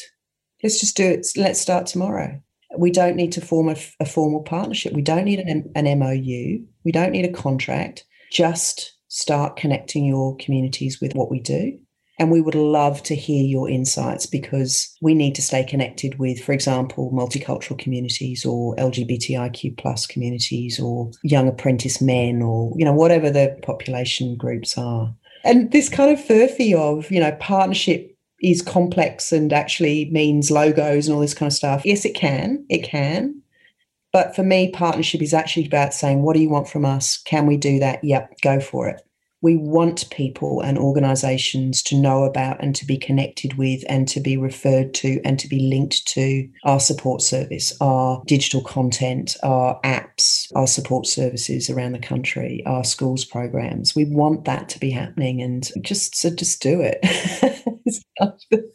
[0.63, 1.27] Let's just do it.
[1.35, 2.41] Let's start tomorrow.
[2.77, 4.93] We don't need to form a, a formal partnership.
[4.93, 6.65] We don't need an, an MOU.
[6.83, 8.05] We don't need a contract.
[8.31, 11.77] Just start connecting your communities with what we do.
[12.17, 16.41] And we would love to hear your insights because we need to stay connected with,
[16.41, 22.93] for example, multicultural communities or LGBTIQ plus communities or young apprentice men or, you know,
[22.93, 25.13] whatever the population groups are.
[25.43, 31.07] And this kind of furphy of, you know, partnership is complex and actually means logos
[31.07, 31.83] and all this kind of stuff.
[31.85, 32.65] Yes, it can.
[32.69, 33.41] It can.
[34.11, 37.17] But for me, partnership is actually about saying, what do you want from us?
[37.17, 38.03] Can we do that?
[38.03, 39.01] Yep, go for it.
[39.45, 44.19] We want people and organizations to know about and to be connected with and to
[44.19, 49.79] be referred to and to be linked to our support service, our digital content, our
[49.81, 53.95] apps, our support services around the country, our schools programs.
[53.95, 57.05] We want that to be happening and just so just do it.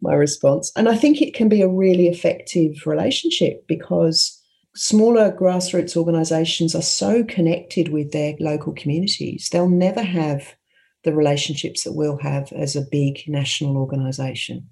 [0.00, 0.72] my response.
[0.74, 4.35] And I think it can be a really effective relationship because
[4.76, 10.54] smaller grassroots organisations are so connected with their local communities, they'll never have
[11.04, 14.68] the relationships that we'll have as a big national organisation.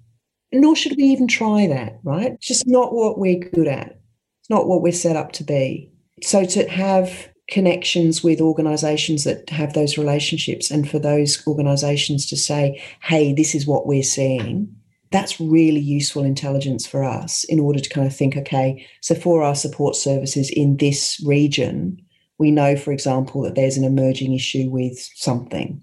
[0.51, 2.33] Nor should we even try that, right?
[2.33, 3.99] It's just not what we're good at.
[4.41, 5.91] It's not what we're set up to be.
[6.21, 12.37] So to have connections with organizations that have those relationships and for those organizations to
[12.37, 14.75] say, hey, this is what we're seeing,
[15.15, 19.43] that's really useful intelligence for us in order to kind of think, okay, so for
[19.43, 22.01] our support services in this region,
[22.37, 25.81] we know, for example, that there's an emerging issue with something.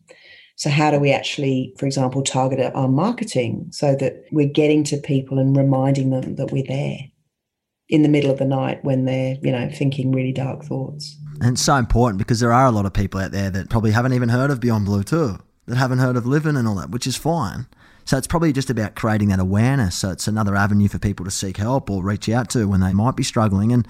[0.56, 4.98] So, how do we actually, for example, target our marketing so that we're getting to
[4.98, 6.98] people and reminding them that we're there
[7.88, 11.16] in the middle of the night when they're, you know, thinking really dark thoughts?
[11.40, 13.92] And it's so important because there are a lot of people out there that probably
[13.92, 16.90] haven't even heard of Beyond Blue too, that haven't heard of Livin and all that,
[16.90, 17.66] which is fine.
[18.05, 19.96] So it's probably just about creating that awareness.
[19.96, 22.92] So it's another avenue for people to seek help or reach out to when they
[22.92, 23.72] might be struggling.
[23.72, 23.86] And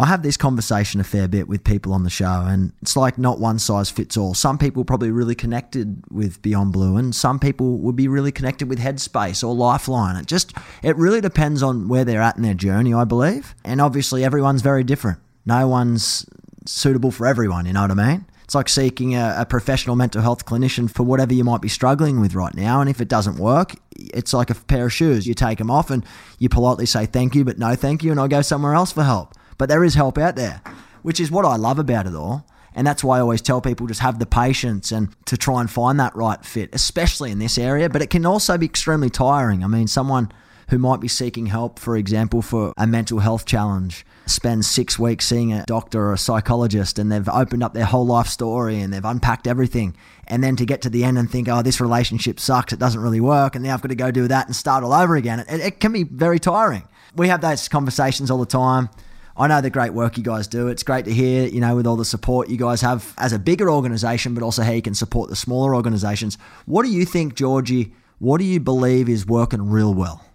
[0.00, 3.18] I have this conversation a fair bit with people on the show, and it's like
[3.18, 4.32] not one size fits all.
[4.32, 8.68] Some people probably really connected with Beyond Blue, and some people would be really connected
[8.68, 10.14] with Headspace or Lifeline.
[10.14, 10.52] It just
[10.84, 13.56] it really depends on where they're at in their journey, I believe.
[13.64, 15.18] And obviously, everyone's very different.
[15.44, 16.24] No one's
[16.64, 17.66] suitable for everyone.
[17.66, 18.24] You know what I mean?
[18.48, 22.18] It's like seeking a, a, professional mental health clinician for whatever you might be struggling
[22.18, 22.80] with right now.
[22.80, 25.26] And if it doesn't work, it's like a pair of shoes.
[25.26, 26.02] You take them off and
[26.38, 29.02] you politely say thank you, but no thank you, and I'll go somewhere else for
[29.02, 29.34] help.
[29.58, 30.62] But there is help out there,
[31.02, 32.46] which is what I love about it all.
[32.74, 35.70] And that's why I always tell people just have the patience and to try and
[35.70, 37.90] find that right fit, especially in this area.
[37.90, 39.62] But it can also be extremely tiring.
[39.62, 40.32] I mean, someone
[40.68, 45.24] who might be seeking help, for example, for a mental health challenge, spends six weeks
[45.26, 48.92] seeing a doctor or a psychologist and they've opened up their whole life story and
[48.92, 49.96] they've unpacked everything.
[50.26, 53.00] And then to get to the end and think, oh, this relationship sucks, it doesn't
[53.00, 55.40] really work, and now I've got to go do that and start all over again.
[55.40, 56.86] It, it can be very tiring.
[57.16, 58.90] We have those conversations all the time.
[59.38, 60.66] I know the great work you guys do.
[60.66, 63.38] It's great to hear, you know, with all the support you guys have as a
[63.38, 66.36] bigger organization, but also how you can support the smaller organizations.
[66.66, 67.94] What do you think, Georgie?
[68.18, 70.27] What do you believe is working real well?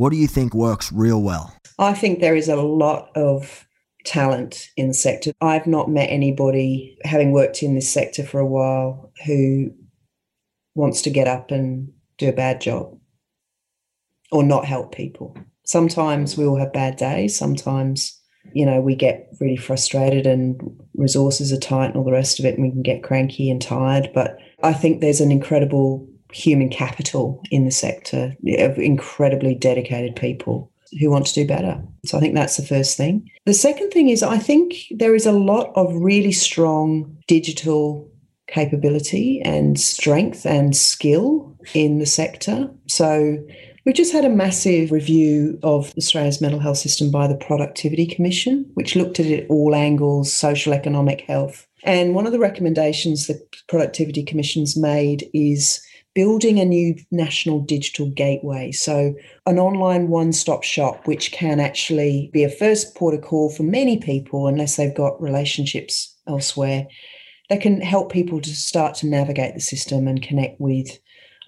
[0.00, 1.54] What do you think works real well?
[1.78, 3.66] I think there is a lot of
[4.06, 5.32] talent in the sector.
[5.42, 9.72] I've not met anybody, having worked in this sector for a while, who
[10.74, 12.98] wants to get up and do a bad job
[14.32, 15.36] or not help people.
[15.66, 17.36] Sometimes we all have bad days.
[17.36, 18.18] Sometimes
[18.54, 20.58] you know, we get really frustrated and
[20.94, 23.60] resources are tight and all the rest of it, and we can get cranky and
[23.60, 24.10] tired.
[24.14, 30.70] But I think there's an incredible human capital in the sector of incredibly dedicated people
[30.98, 31.80] who want to do better.
[32.04, 33.30] So I think that's the first thing.
[33.46, 38.10] The second thing is I think there is a lot of really strong digital
[38.48, 42.68] capability and strength and skill in the sector.
[42.88, 43.38] So
[43.86, 48.68] we just had a massive review of Australia's mental health system by the Productivity Commission,
[48.74, 51.66] which looked at it all angles, social, economic, health.
[51.84, 55.80] And one of the recommendations the Productivity Commission's made is
[56.20, 58.70] building a new national digital gateway.
[58.72, 59.14] So,
[59.46, 63.62] an online one stop shop, which can actually be a first port of call for
[63.62, 66.86] many people, unless they've got relationships elsewhere,
[67.48, 70.98] that can help people to start to navigate the system and connect with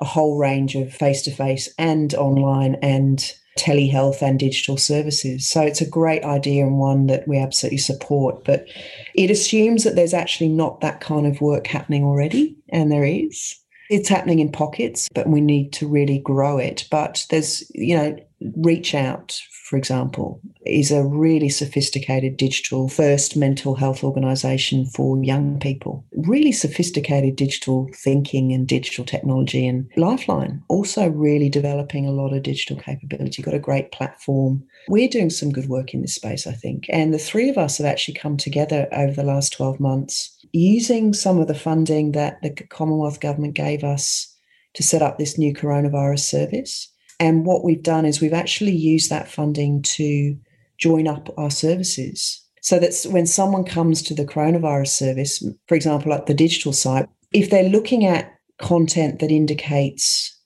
[0.01, 5.47] a whole range of face to face and online and telehealth and digital services.
[5.47, 8.43] So it's a great idea and one that we absolutely support.
[8.47, 8.67] But
[9.15, 13.62] it assumes that there's actually not that kind of work happening already, and there is.
[13.93, 16.89] It's happening in pockets, but we need to really grow it.
[16.91, 18.17] But there's, you know,
[18.59, 19.39] ReachOut
[19.73, 26.05] for example, is a really sophisticated digital first mental health organization for young people.
[26.13, 29.67] Really sophisticated digital thinking and digital technology.
[29.67, 34.63] And Lifeline also really developing a lot of digital capability, got a great platform.
[34.89, 36.85] We're doing some good work in this space, I think.
[36.91, 41.13] And the three of us have actually come together over the last 12 months using
[41.13, 44.35] some of the funding that the Commonwealth Government gave us
[44.75, 46.93] to set up this new coronavirus service
[47.23, 50.37] and what we've done is we've actually used that funding to
[50.77, 52.45] join up our services.
[52.63, 57.09] So that when someone comes to the coronavirus service, for example, at the digital site,
[57.33, 60.37] if they're looking at content that indicates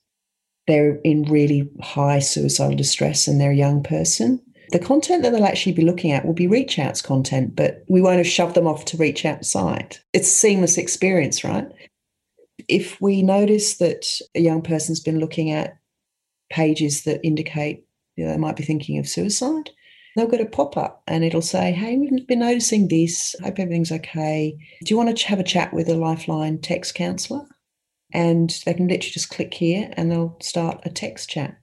[0.66, 5.44] they're in really high suicidal distress and they're a young person, the content that they'll
[5.44, 8.84] actually be looking at will be ReachOut's content, but we won't have shoved them off
[8.86, 10.00] to ReachOut site.
[10.12, 11.66] It's a seamless experience, right?
[12.68, 15.78] If we notice that a young person's been looking at
[16.50, 17.86] pages that indicate
[18.16, 19.70] you know, they might be thinking of suicide.
[20.16, 23.36] They'll get a pop up and it'll say, Hey, we've been noticing this.
[23.42, 24.56] Hope everything's okay.
[24.82, 27.46] Do you want to have a chat with a Lifeline text counsellor?
[28.12, 31.58] And they can literally just click here and they'll start a text chat.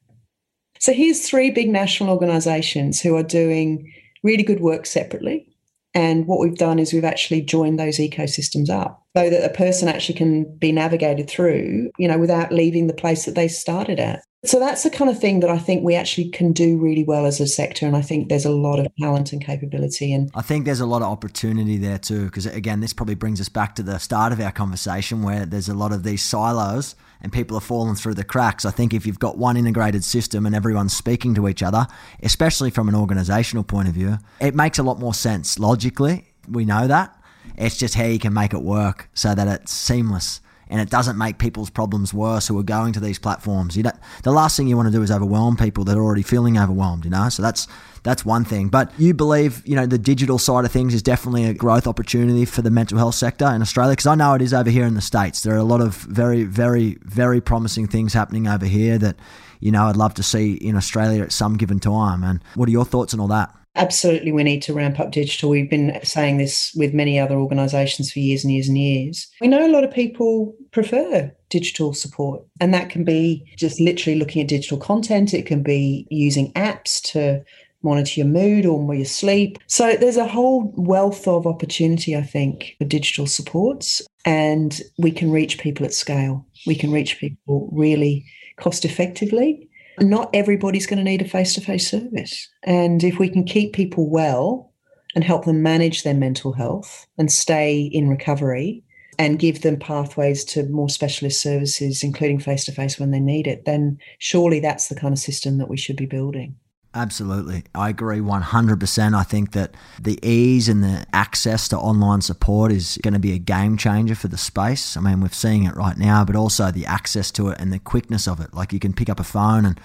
[0.84, 3.90] So here's three big national organisations who are doing
[4.22, 5.48] really good work separately.
[5.94, 9.02] And what we've done is we've actually joined those ecosystems up.
[9.16, 13.24] so that a person actually can be navigated through, you know, without leaving the place
[13.24, 14.24] that they started at.
[14.44, 17.26] So that's the kind of thing that I think we actually can do really well
[17.26, 17.86] as a sector.
[17.86, 20.12] And I think there's a lot of talent and capability.
[20.12, 22.26] And I think there's a lot of opportunity there too.
[22.26, 25.70] Because again, this probably brings us back to the start of our conversation where there's
[25.70, 28.66] a lot of these silos and people are falling through the cracks.
[28.66, 31.88] I think if you've got one integrated system and everyone's speaking to each other,
[32.22, 36.26] especially from an organizational point of view, it makes a lot more sense logically.
[36.50, 37.18] We know that.
[37.58, 41.18] It's just how you can make it work so that it's seamless and it doesn't
[41.18, 43.78] make people's problems worse who are going to these platforms.
[43.78, 43.92] You know,
[44.24, 47.06] the last thing you want to do is overwhelm people that are already feeling overwhelmed.
[47.06, 47.68] You know, so that's
[48.04, 48.68] that's one thing.
[48.68, 52.46] But you believe, you know, the digital side of things is definitely a growth opportunity
[52.46, 54.94] for the mental health sector in Australia because I know it is over here in
[54.94, 55.42] the states.
[55.42, 59.16] There are a lot of very, very, very promising things happening over here that
[59.60, 62.24] you know I'd love to see in Australia at some given time.
[62.24, 63.54] And what are your thoughts on all that?
[63.76, 65.50] Absolutely, we need to ramp up digital.
[65.50, 69.28] We've been saying this with many other organisations for years and years and years.
[69.42, 74.20] We know a lot of people prefer digital support, and that can be just literally
[74.20, 77.44] looking at digital content, it can be using apps to
[77.84, 79.58] monitor your mood or your sleep.
[79.68, 85.32] So there's a whole wealth of opportunity, I think, for digital supports, and we can
[85.32, 86.46] reach people at scale.
[86.66, 88.26] We can reach people really
[88.58, 89.70] cost effectively
[90.00, 92.50] not everybody's going to need a face to face service.
[92.64, 94.72] And if we can keep people well
[95.16, 98.84] and help them manage their mental health and stay in recovery
[99.20, 103.46] and give them pathways to more specialist services, including face to face when they need
[103.46, 106.56] it, then surely that's the kind of system that we should be building.
[106.96, 107.64] Absolutely.
[107.74, 109.16] I agree 100%.
[109.16, 113.34] I think that the ease and the access to online support is going to be
[113.34, 114.96] a game changer for the space.
[114.96, 117.80] I mean, we're seeing it right now, but also the access to it and the
[117.80, 118.54] quickness of it.
[118.54, 119.80] Like you can pick up a phone and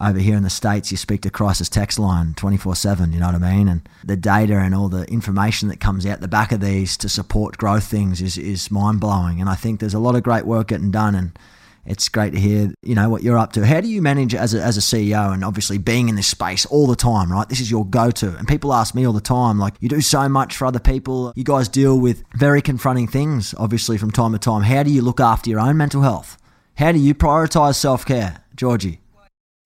[0.00, 3.26] over here in the States, you speak to Crisis Text Line 24 7, you know
[3.26, 3.68] what I mean?
[3.68, 7.08] And the data and all the information that comes out the back of these to
[7.08, 9.40] support growth things is, is mind blowing.
[9.40, 11.14] And I think there's a lot of great work getting done.
[11.14, 11.38] And
[11.86, 13.66] it's great to hear, you know, what you're up to.
[13.66, 16.64] How do you manage as a, as a CEO and obviously being in this space
[16.66, 17.48] all the time, right?
[17.48, 18.36] This is your go-to.
[18.36, 21.32] And people ask me all the time, like, you do so much for other people.
[21.36, 24.62] You guys deal with very confronting things, obviously, from time to time.
[24.62, 26.38] How do you look after your own mental health?
[26.76, 29.00] How do you prioritize self-care, Georgie?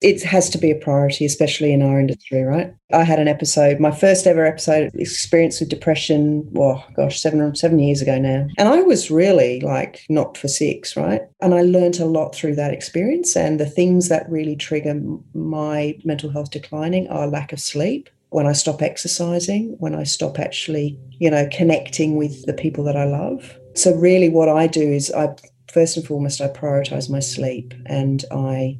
[0.01, 2.73] It has to be a priority, especially in our industry, right?
[2.93, 7.79] I had an episode, my first ever episode experience with depression, well, gosh, seven seven
[7.79, 8.47] years ago now.
[8.57, 11.21] And I was really like knocked for six, right?
[11.41, 13.35] And I learned a lot through that experience.
[13.35, 15.01] And the things that really trigger
[15.33, 18.09] my mental health declining are lack of sleep.
[18.29, 22.95] When I stop exercising, when I stop actually, you know, connecting with the people that
[22.95, 23.57] I love.
[23.75, 25.35] So really what I do is I
[25.71, 28.77] first and foremost I prioritize my sleep and I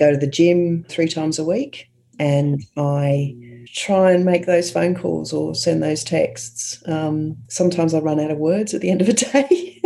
[0.00, 3.34] go to the gym three times a week and I
[3.74, 6.82] try and make those phone calls or send those texts.
[6.86, 9.80] Um, sometimes I run out of words at the end of a day.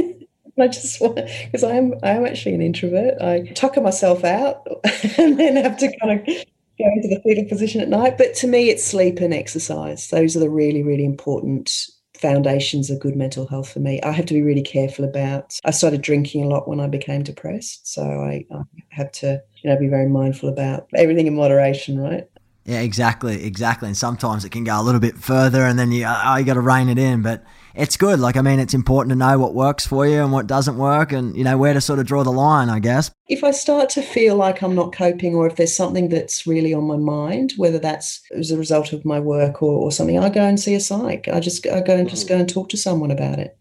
[0.58, 3.20] I just want because I am I am actually an introvert.
[3.20, 4.66] I tucker myself out
[5.18, 8.16] and then have to kind of go into the fetal position at night.
[8.16, 10.08] But to me, it's sleep and exercise.
[10.08, 11.88] Those are the really really important
[12.24, 14.00] foundations of good mental health for me.
[14.00, 15.58] I have to be really careful about.
[15.62, 19.68] I started drinking a lot when I became depressed, so I, I have to you
[19.68, 22.26] know, be very mindful about everything in moderation, right?
[22.64, 23.88] Yeah, exactly, exactly.
[23.88, 26.54] And sometimes it can go a little bit further, and then you oh, you got
[26.54, 27.20] to rein it in.
[27.20, 27.44] But
[27.74, 28.20] it's good.
[28.20, 31.12] Like I mean, it's important to know what works for you and what doesn't work,
[31.12, 32.68] and you know where to sort of draw the line.
[32.68, 33.10] I guess.
[33.28, 36.74] If I start to feel like I'm not coping, or if there's something that's really
[36.74, 40.28] on my mind, whether that's as a result of my work or, or something, I
[40.28, 41.28] go and see a psych.
[41.28, 43.56] I just I go and just go and talk to someone about it.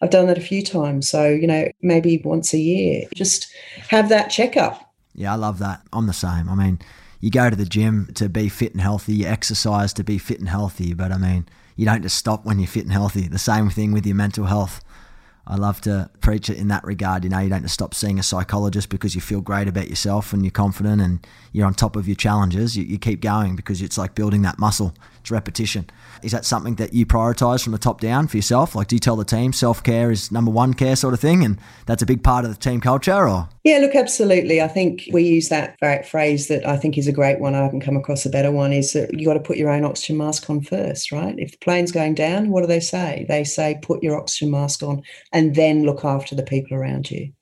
[0.00, 1.08] I've done that a few times.
[1.08, 3.52] So you know, maybe once a year, just
[3.88, 5.82] have that checkup yeah, I love that.
[5.92, 6.48] I'm the same.
[6.48, 6.78] I mean,
[7.20, 10.40] you go to the gym to be fit and healthy, you exercise to be fit
[10.40, 11.46] and healthy, but I mean,
[11.76, 13.28] you don't just stop when you're fit and healthy.
[13.28, 14.80] The same thing with your mental health.
[15.46, 17.24] I love to preach it in that regard.
[17.24, 20.32] You know, you don't just stop seeing a psychologist because you feel great about yourself
[20.32, 22.76] and you're confident and you're on top of your challenges.
[22.76, 24.94] You, you keep going because it's like building that muscle.
[25.32, 25.88] Repetition.
[26.22, 28.74] Is that something that you prioritize from the top down for yourself?
[28.74, 31.44] Like, do you tell the team self care is number one care sort of thing,
[31.44, 33.28] and that's a big part of the team culture?
[33.28, 34.60] Or yeah, look, absolutely.
[34.60, 37.54] I think we use that phrase that I think is a great one.
[37.54, 38.72] I haven't come across a better one.
[38.72, 41.34] Is that you got to put your own oxygen mask on first, right?
[41.38, 43.26] If the plane's going down, what do they say?
[43.28, 45.02] They say put your oxygen mask on
[45.32, 47.32] and then look after the people around you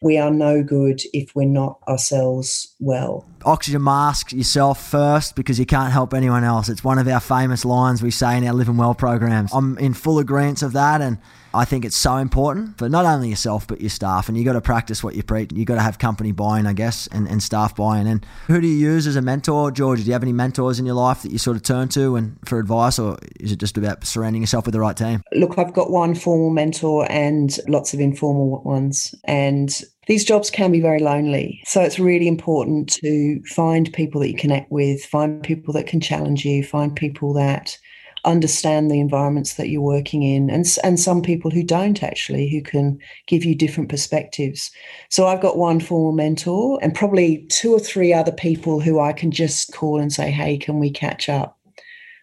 [0.00, 3.26] we are no good if we're not ourselves well.
[3.44, 6.68] Oxygen mask yourself first because you can't help anyone else.
[6.68, 9.52] It's one of our famous lines we say in our Living Well programs.
[9.52, 11.00] I'm in full agreement of that.
[11.00, 11.18] And
[11.54, 14.52] I think it's so important for not only yourself but your staff, and you got
[14.52, 15.50] to practice what you preach.
[15.54, 18.06] You got to have company buy-in, I guess, and, and staff buy-in.
[18.06, 20.00] And who do you use as a mentor, George?
[20.00, 22.38] Do you have any mentors in your life that you sort of turn to and
[22.44, 25.22] for advice, or is it just about surrounding yourself with the right team?
[25.32, 29.70] Look, I've got one formal mentor and lots of informal ones, and
[30.06, 31.60] these jobs can be very lonely.
[31.66, 36.00] So it's really important to find people that you connect with, find people that can
[36.00, 37.76] challenge you, find people that
[38.24, 42.62] understand the environments that you're working in and and some people who don't actually who
[42.62, 44.70] can give you different perspectives.
[45.08, 49.12] So i've got one formal mentor and probably two or three other people who i
[49.12, 51.58] can just call and say hey can we catch up?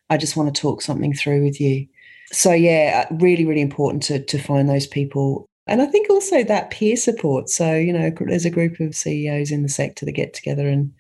[0.10, 1.88] I just want to talk something through with you.
[2.32, 5.48] So yeah uh, really really important to to find those people.
[5.68, 7.50] And i think also that peer support.
[7.50, 10.92] So you know there's a group of ceos in the sector that get together and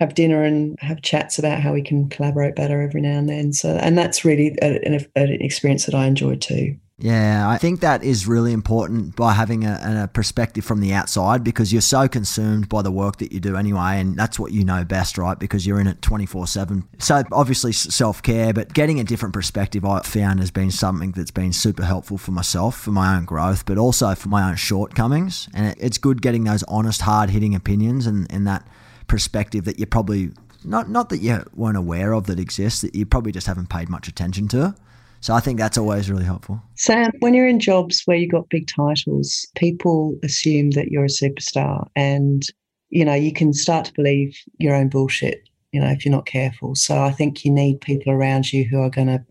[0.00, 3.52] have dinner and have chats about how we can collaborate better every now and then.
[3.52, 6.76] So, and that's really an, an experience that I enjoy too.
[7.02, 11.42] Yeah, I think that is really important by having a, a, perspective from the outside
[11.42, 14.64] because you're so consumed by the work that you do anyway, and that's what you
[14.64, 15.38] know best, right?
[15.38, 16.86] Because you're in it 24 7.
[16.98, 21.30] So, obviously, self care, but getting a different perspective I found has been something that's
[21.30, 25.48] been super helpful for myself, for my own growth, but also for my own shortcomings.
[25.54, 28.66] And it, it's good getting those honest, hard hitting opinions and, and that
[29.10, 30.30] perspective that you probably
[30.64, 33.88] not not that you weren't aware of that exists that you probably just haven't paid
[33.88, 34.72] much attention to.
[35.20, 36.62] So I think that's always really helpful.
[36.76, 41.08] Sam, when you're in jobs where you've got big titles, people assume that you're a
[41.08, 42.44] superstar and
[42.90, 46.26] you know, you can start to believe your own bullshit, you know, if you're not
[46.26, 46.76] careful.
[46.76, 49.24] So I think you need people around you who are going to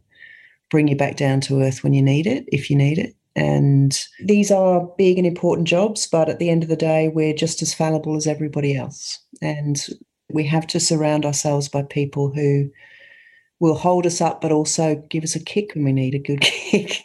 [0.69, 3.15] bring you back down to earth when you need it, if you need it.
[3.35, 7.33] And these are big and important jobs, but at the end of the day, we're
[7.33, 9.19] just as fallible as everybody else.
[9.41, 9.77] And
[10.31, 12.69] we have to surround ourselves by people who
[13.59, 16.41] will hold us up, but also give us a kick when we need a good
[16.41, 17.03] kick.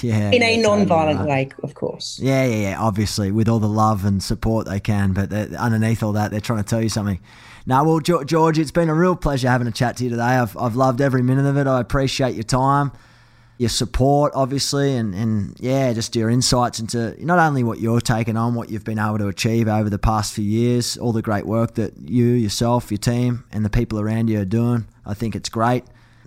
[0.00, 1.58] Yeah, in a non-violent totally right.
[1.58, 2.20] way, of course.
[2.22, 2.80] Yeah, yeah, yeah.
[2.80, 6.62] Obviously, with all the love and support they can, but underneath all that, they're trying
[6.62, 7.20] to tell you something.
[7.66, 10.22] Now, well, George, it's been a real pleasure having a chat to you today.
[10.22, 11.66] I've I've loved every minute of it.
[11.66, 12.92] I appreciate your time
[13.62, 18.36] your support, obviously, and, and yeah, just your insights into not only what you're taking
[18.36, 21.46] on, what you've been able to achieve over the past few years, all the great
[21.46, 24.88] work that you, yourself, your team, and the people around you are doing.
[25.06, 25.84] I think it's great.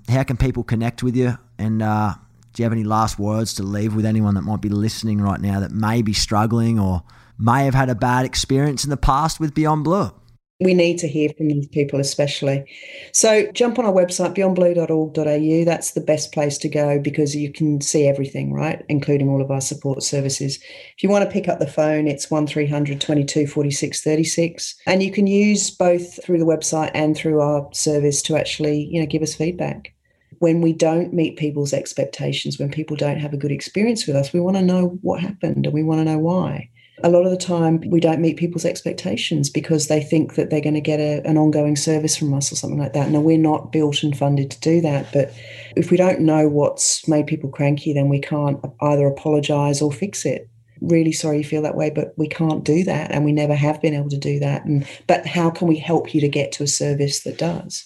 [0.07, 1.38] How can people connect with you?
[1.57, 2.13] And uh,
[2.53, 5.41] do you have any last words to leave with anyone that might be listening right
[5.41, 7.03] now that may be struggling or
[7.38, 10.13] may have had a bad experience in the past with Beyond Blue?
[10.62, 12.64] We need to hear from these people, especially.
[13.12, 15.66] So jump on our website, beyondblue.org.au.
[15.66, 18.82] That's the best place to go because you can see everything, right?
[18.88, 20.56] Including all of our support services.
[20.95, 24.76] If you want to pick up the phone, it's 1300 22 46 36.
[24.88, 29.01] And you can use both through the website and through our service to actually, you
[29.01, 29.93] know, give us feedback.
[30.39, 34.32] When we don't meet people's expectations, when people don't have a good experience with us,
[34.32, 36.70] we want to know what happened and we want to know why
[37.03, 40.61] a lot of the time we don't meet people's expectations because they think that they're
[40.61, 43.09] going to get a, an ongoing service from us or something like that.
[43.09, 45.11] Now, we're not built and funded to do that.
[45.11, 45.33] But
[45.75, 50.25] if we don't know what's made people cranky, then we can't either apologize or fix
[50.25, 50.49] it.
[50.81, 53.11] Really sorry you feel that way, but we can't do that.
[53.11, 54.63] And we never have been able to do that.
[54.63, 57.85] And, but how can we help you to get to a service that does?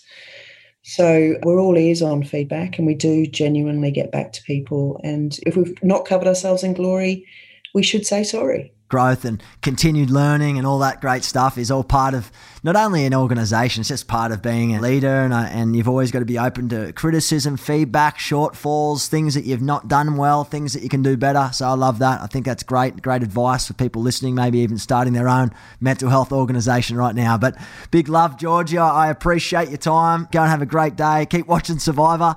[0.84, 5.00] So we're all ears on feedback and we do genuinely get back to people.
[5.04, 7.26] And if we've not covered ourselves in glory,
[7.74, 11.84] we should say sorry growth and continued learning and all that great stuff is all
[11.84, 12.32] part of
[12.64, 15.08] not only an organization, it's just part of being a leader.
[15.08, 19.46] And, uh, and you've always got to be open to criticism, feedback, shortfalls, things that
[19.46, 21.50] you've not done well, things that you can do better.
[21.54, 22.22] So I love that.
[22.22, 26.10] I think that's great, great advice for people listening, maybe even starting their own mental
[26.10, 27.38] health organization right now.
[27.38, 27.56] But
[27.92, 28.80] big love, Georgia.
[28.80, 30.28] I appreciate your time.
[30.32, 31.26] Go and have a great day.
[31.30, 32.36] Keep watching Survivor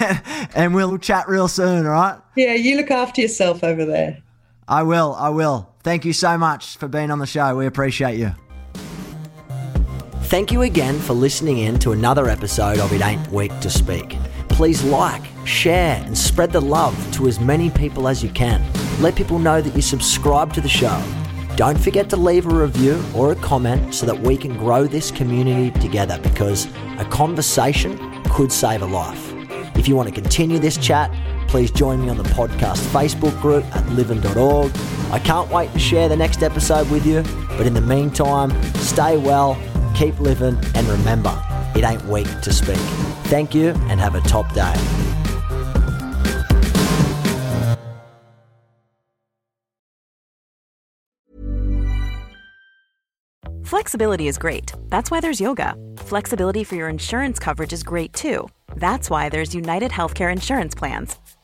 [0.54, 2.18] and we'll chat real soon, all right?
[2.36, 4.22] Yeah, you look after yourself over there.
[4.72, 5.14] I will.
[5.18, 5.68] I will.
[5.82, 7.54] Thank you so much for being on the show.
[7.54, 8.32] We appreciate you.
[10.22, 14.16] Thank you again for listening in to another episode of It Ain't Weak to Speak.
[14.48, 18.64] Please like, share, and spread the love to as many people as you can.
[19.02, 21.04] Let people know that you subscribe to the show.
[21.54, 25.10] Don't forget to leave a review or a comment so that we can grow this
[25.10, 26.66] community together because
[26.96, 27.98] a conversation
[28.30, 29.34] could save a life.
[29.76, 31.10] If you want to continue this chat,
[31.52, 34.72] please join me on the podcast Facebook group at livin.org.
[35.10, 37.22] I can't wait to share the next episode with you,
[37.58, 39.60] but in the meantime, stay well,
[39.94, 41.38] keep living, and remember,
[41.76, 42.78] it ain't weak to speak.
[43.28, 44.72] Thank you and have a top day.
[53.64, 54.72] Flexibility is great.
[54.88, 55.74] That's why there's yoga.
[55.98, 58.48] Flexibility for your insurance coverage is great too.
[58.76, 61.16] That's why there's United Healthcare Insurance Plans.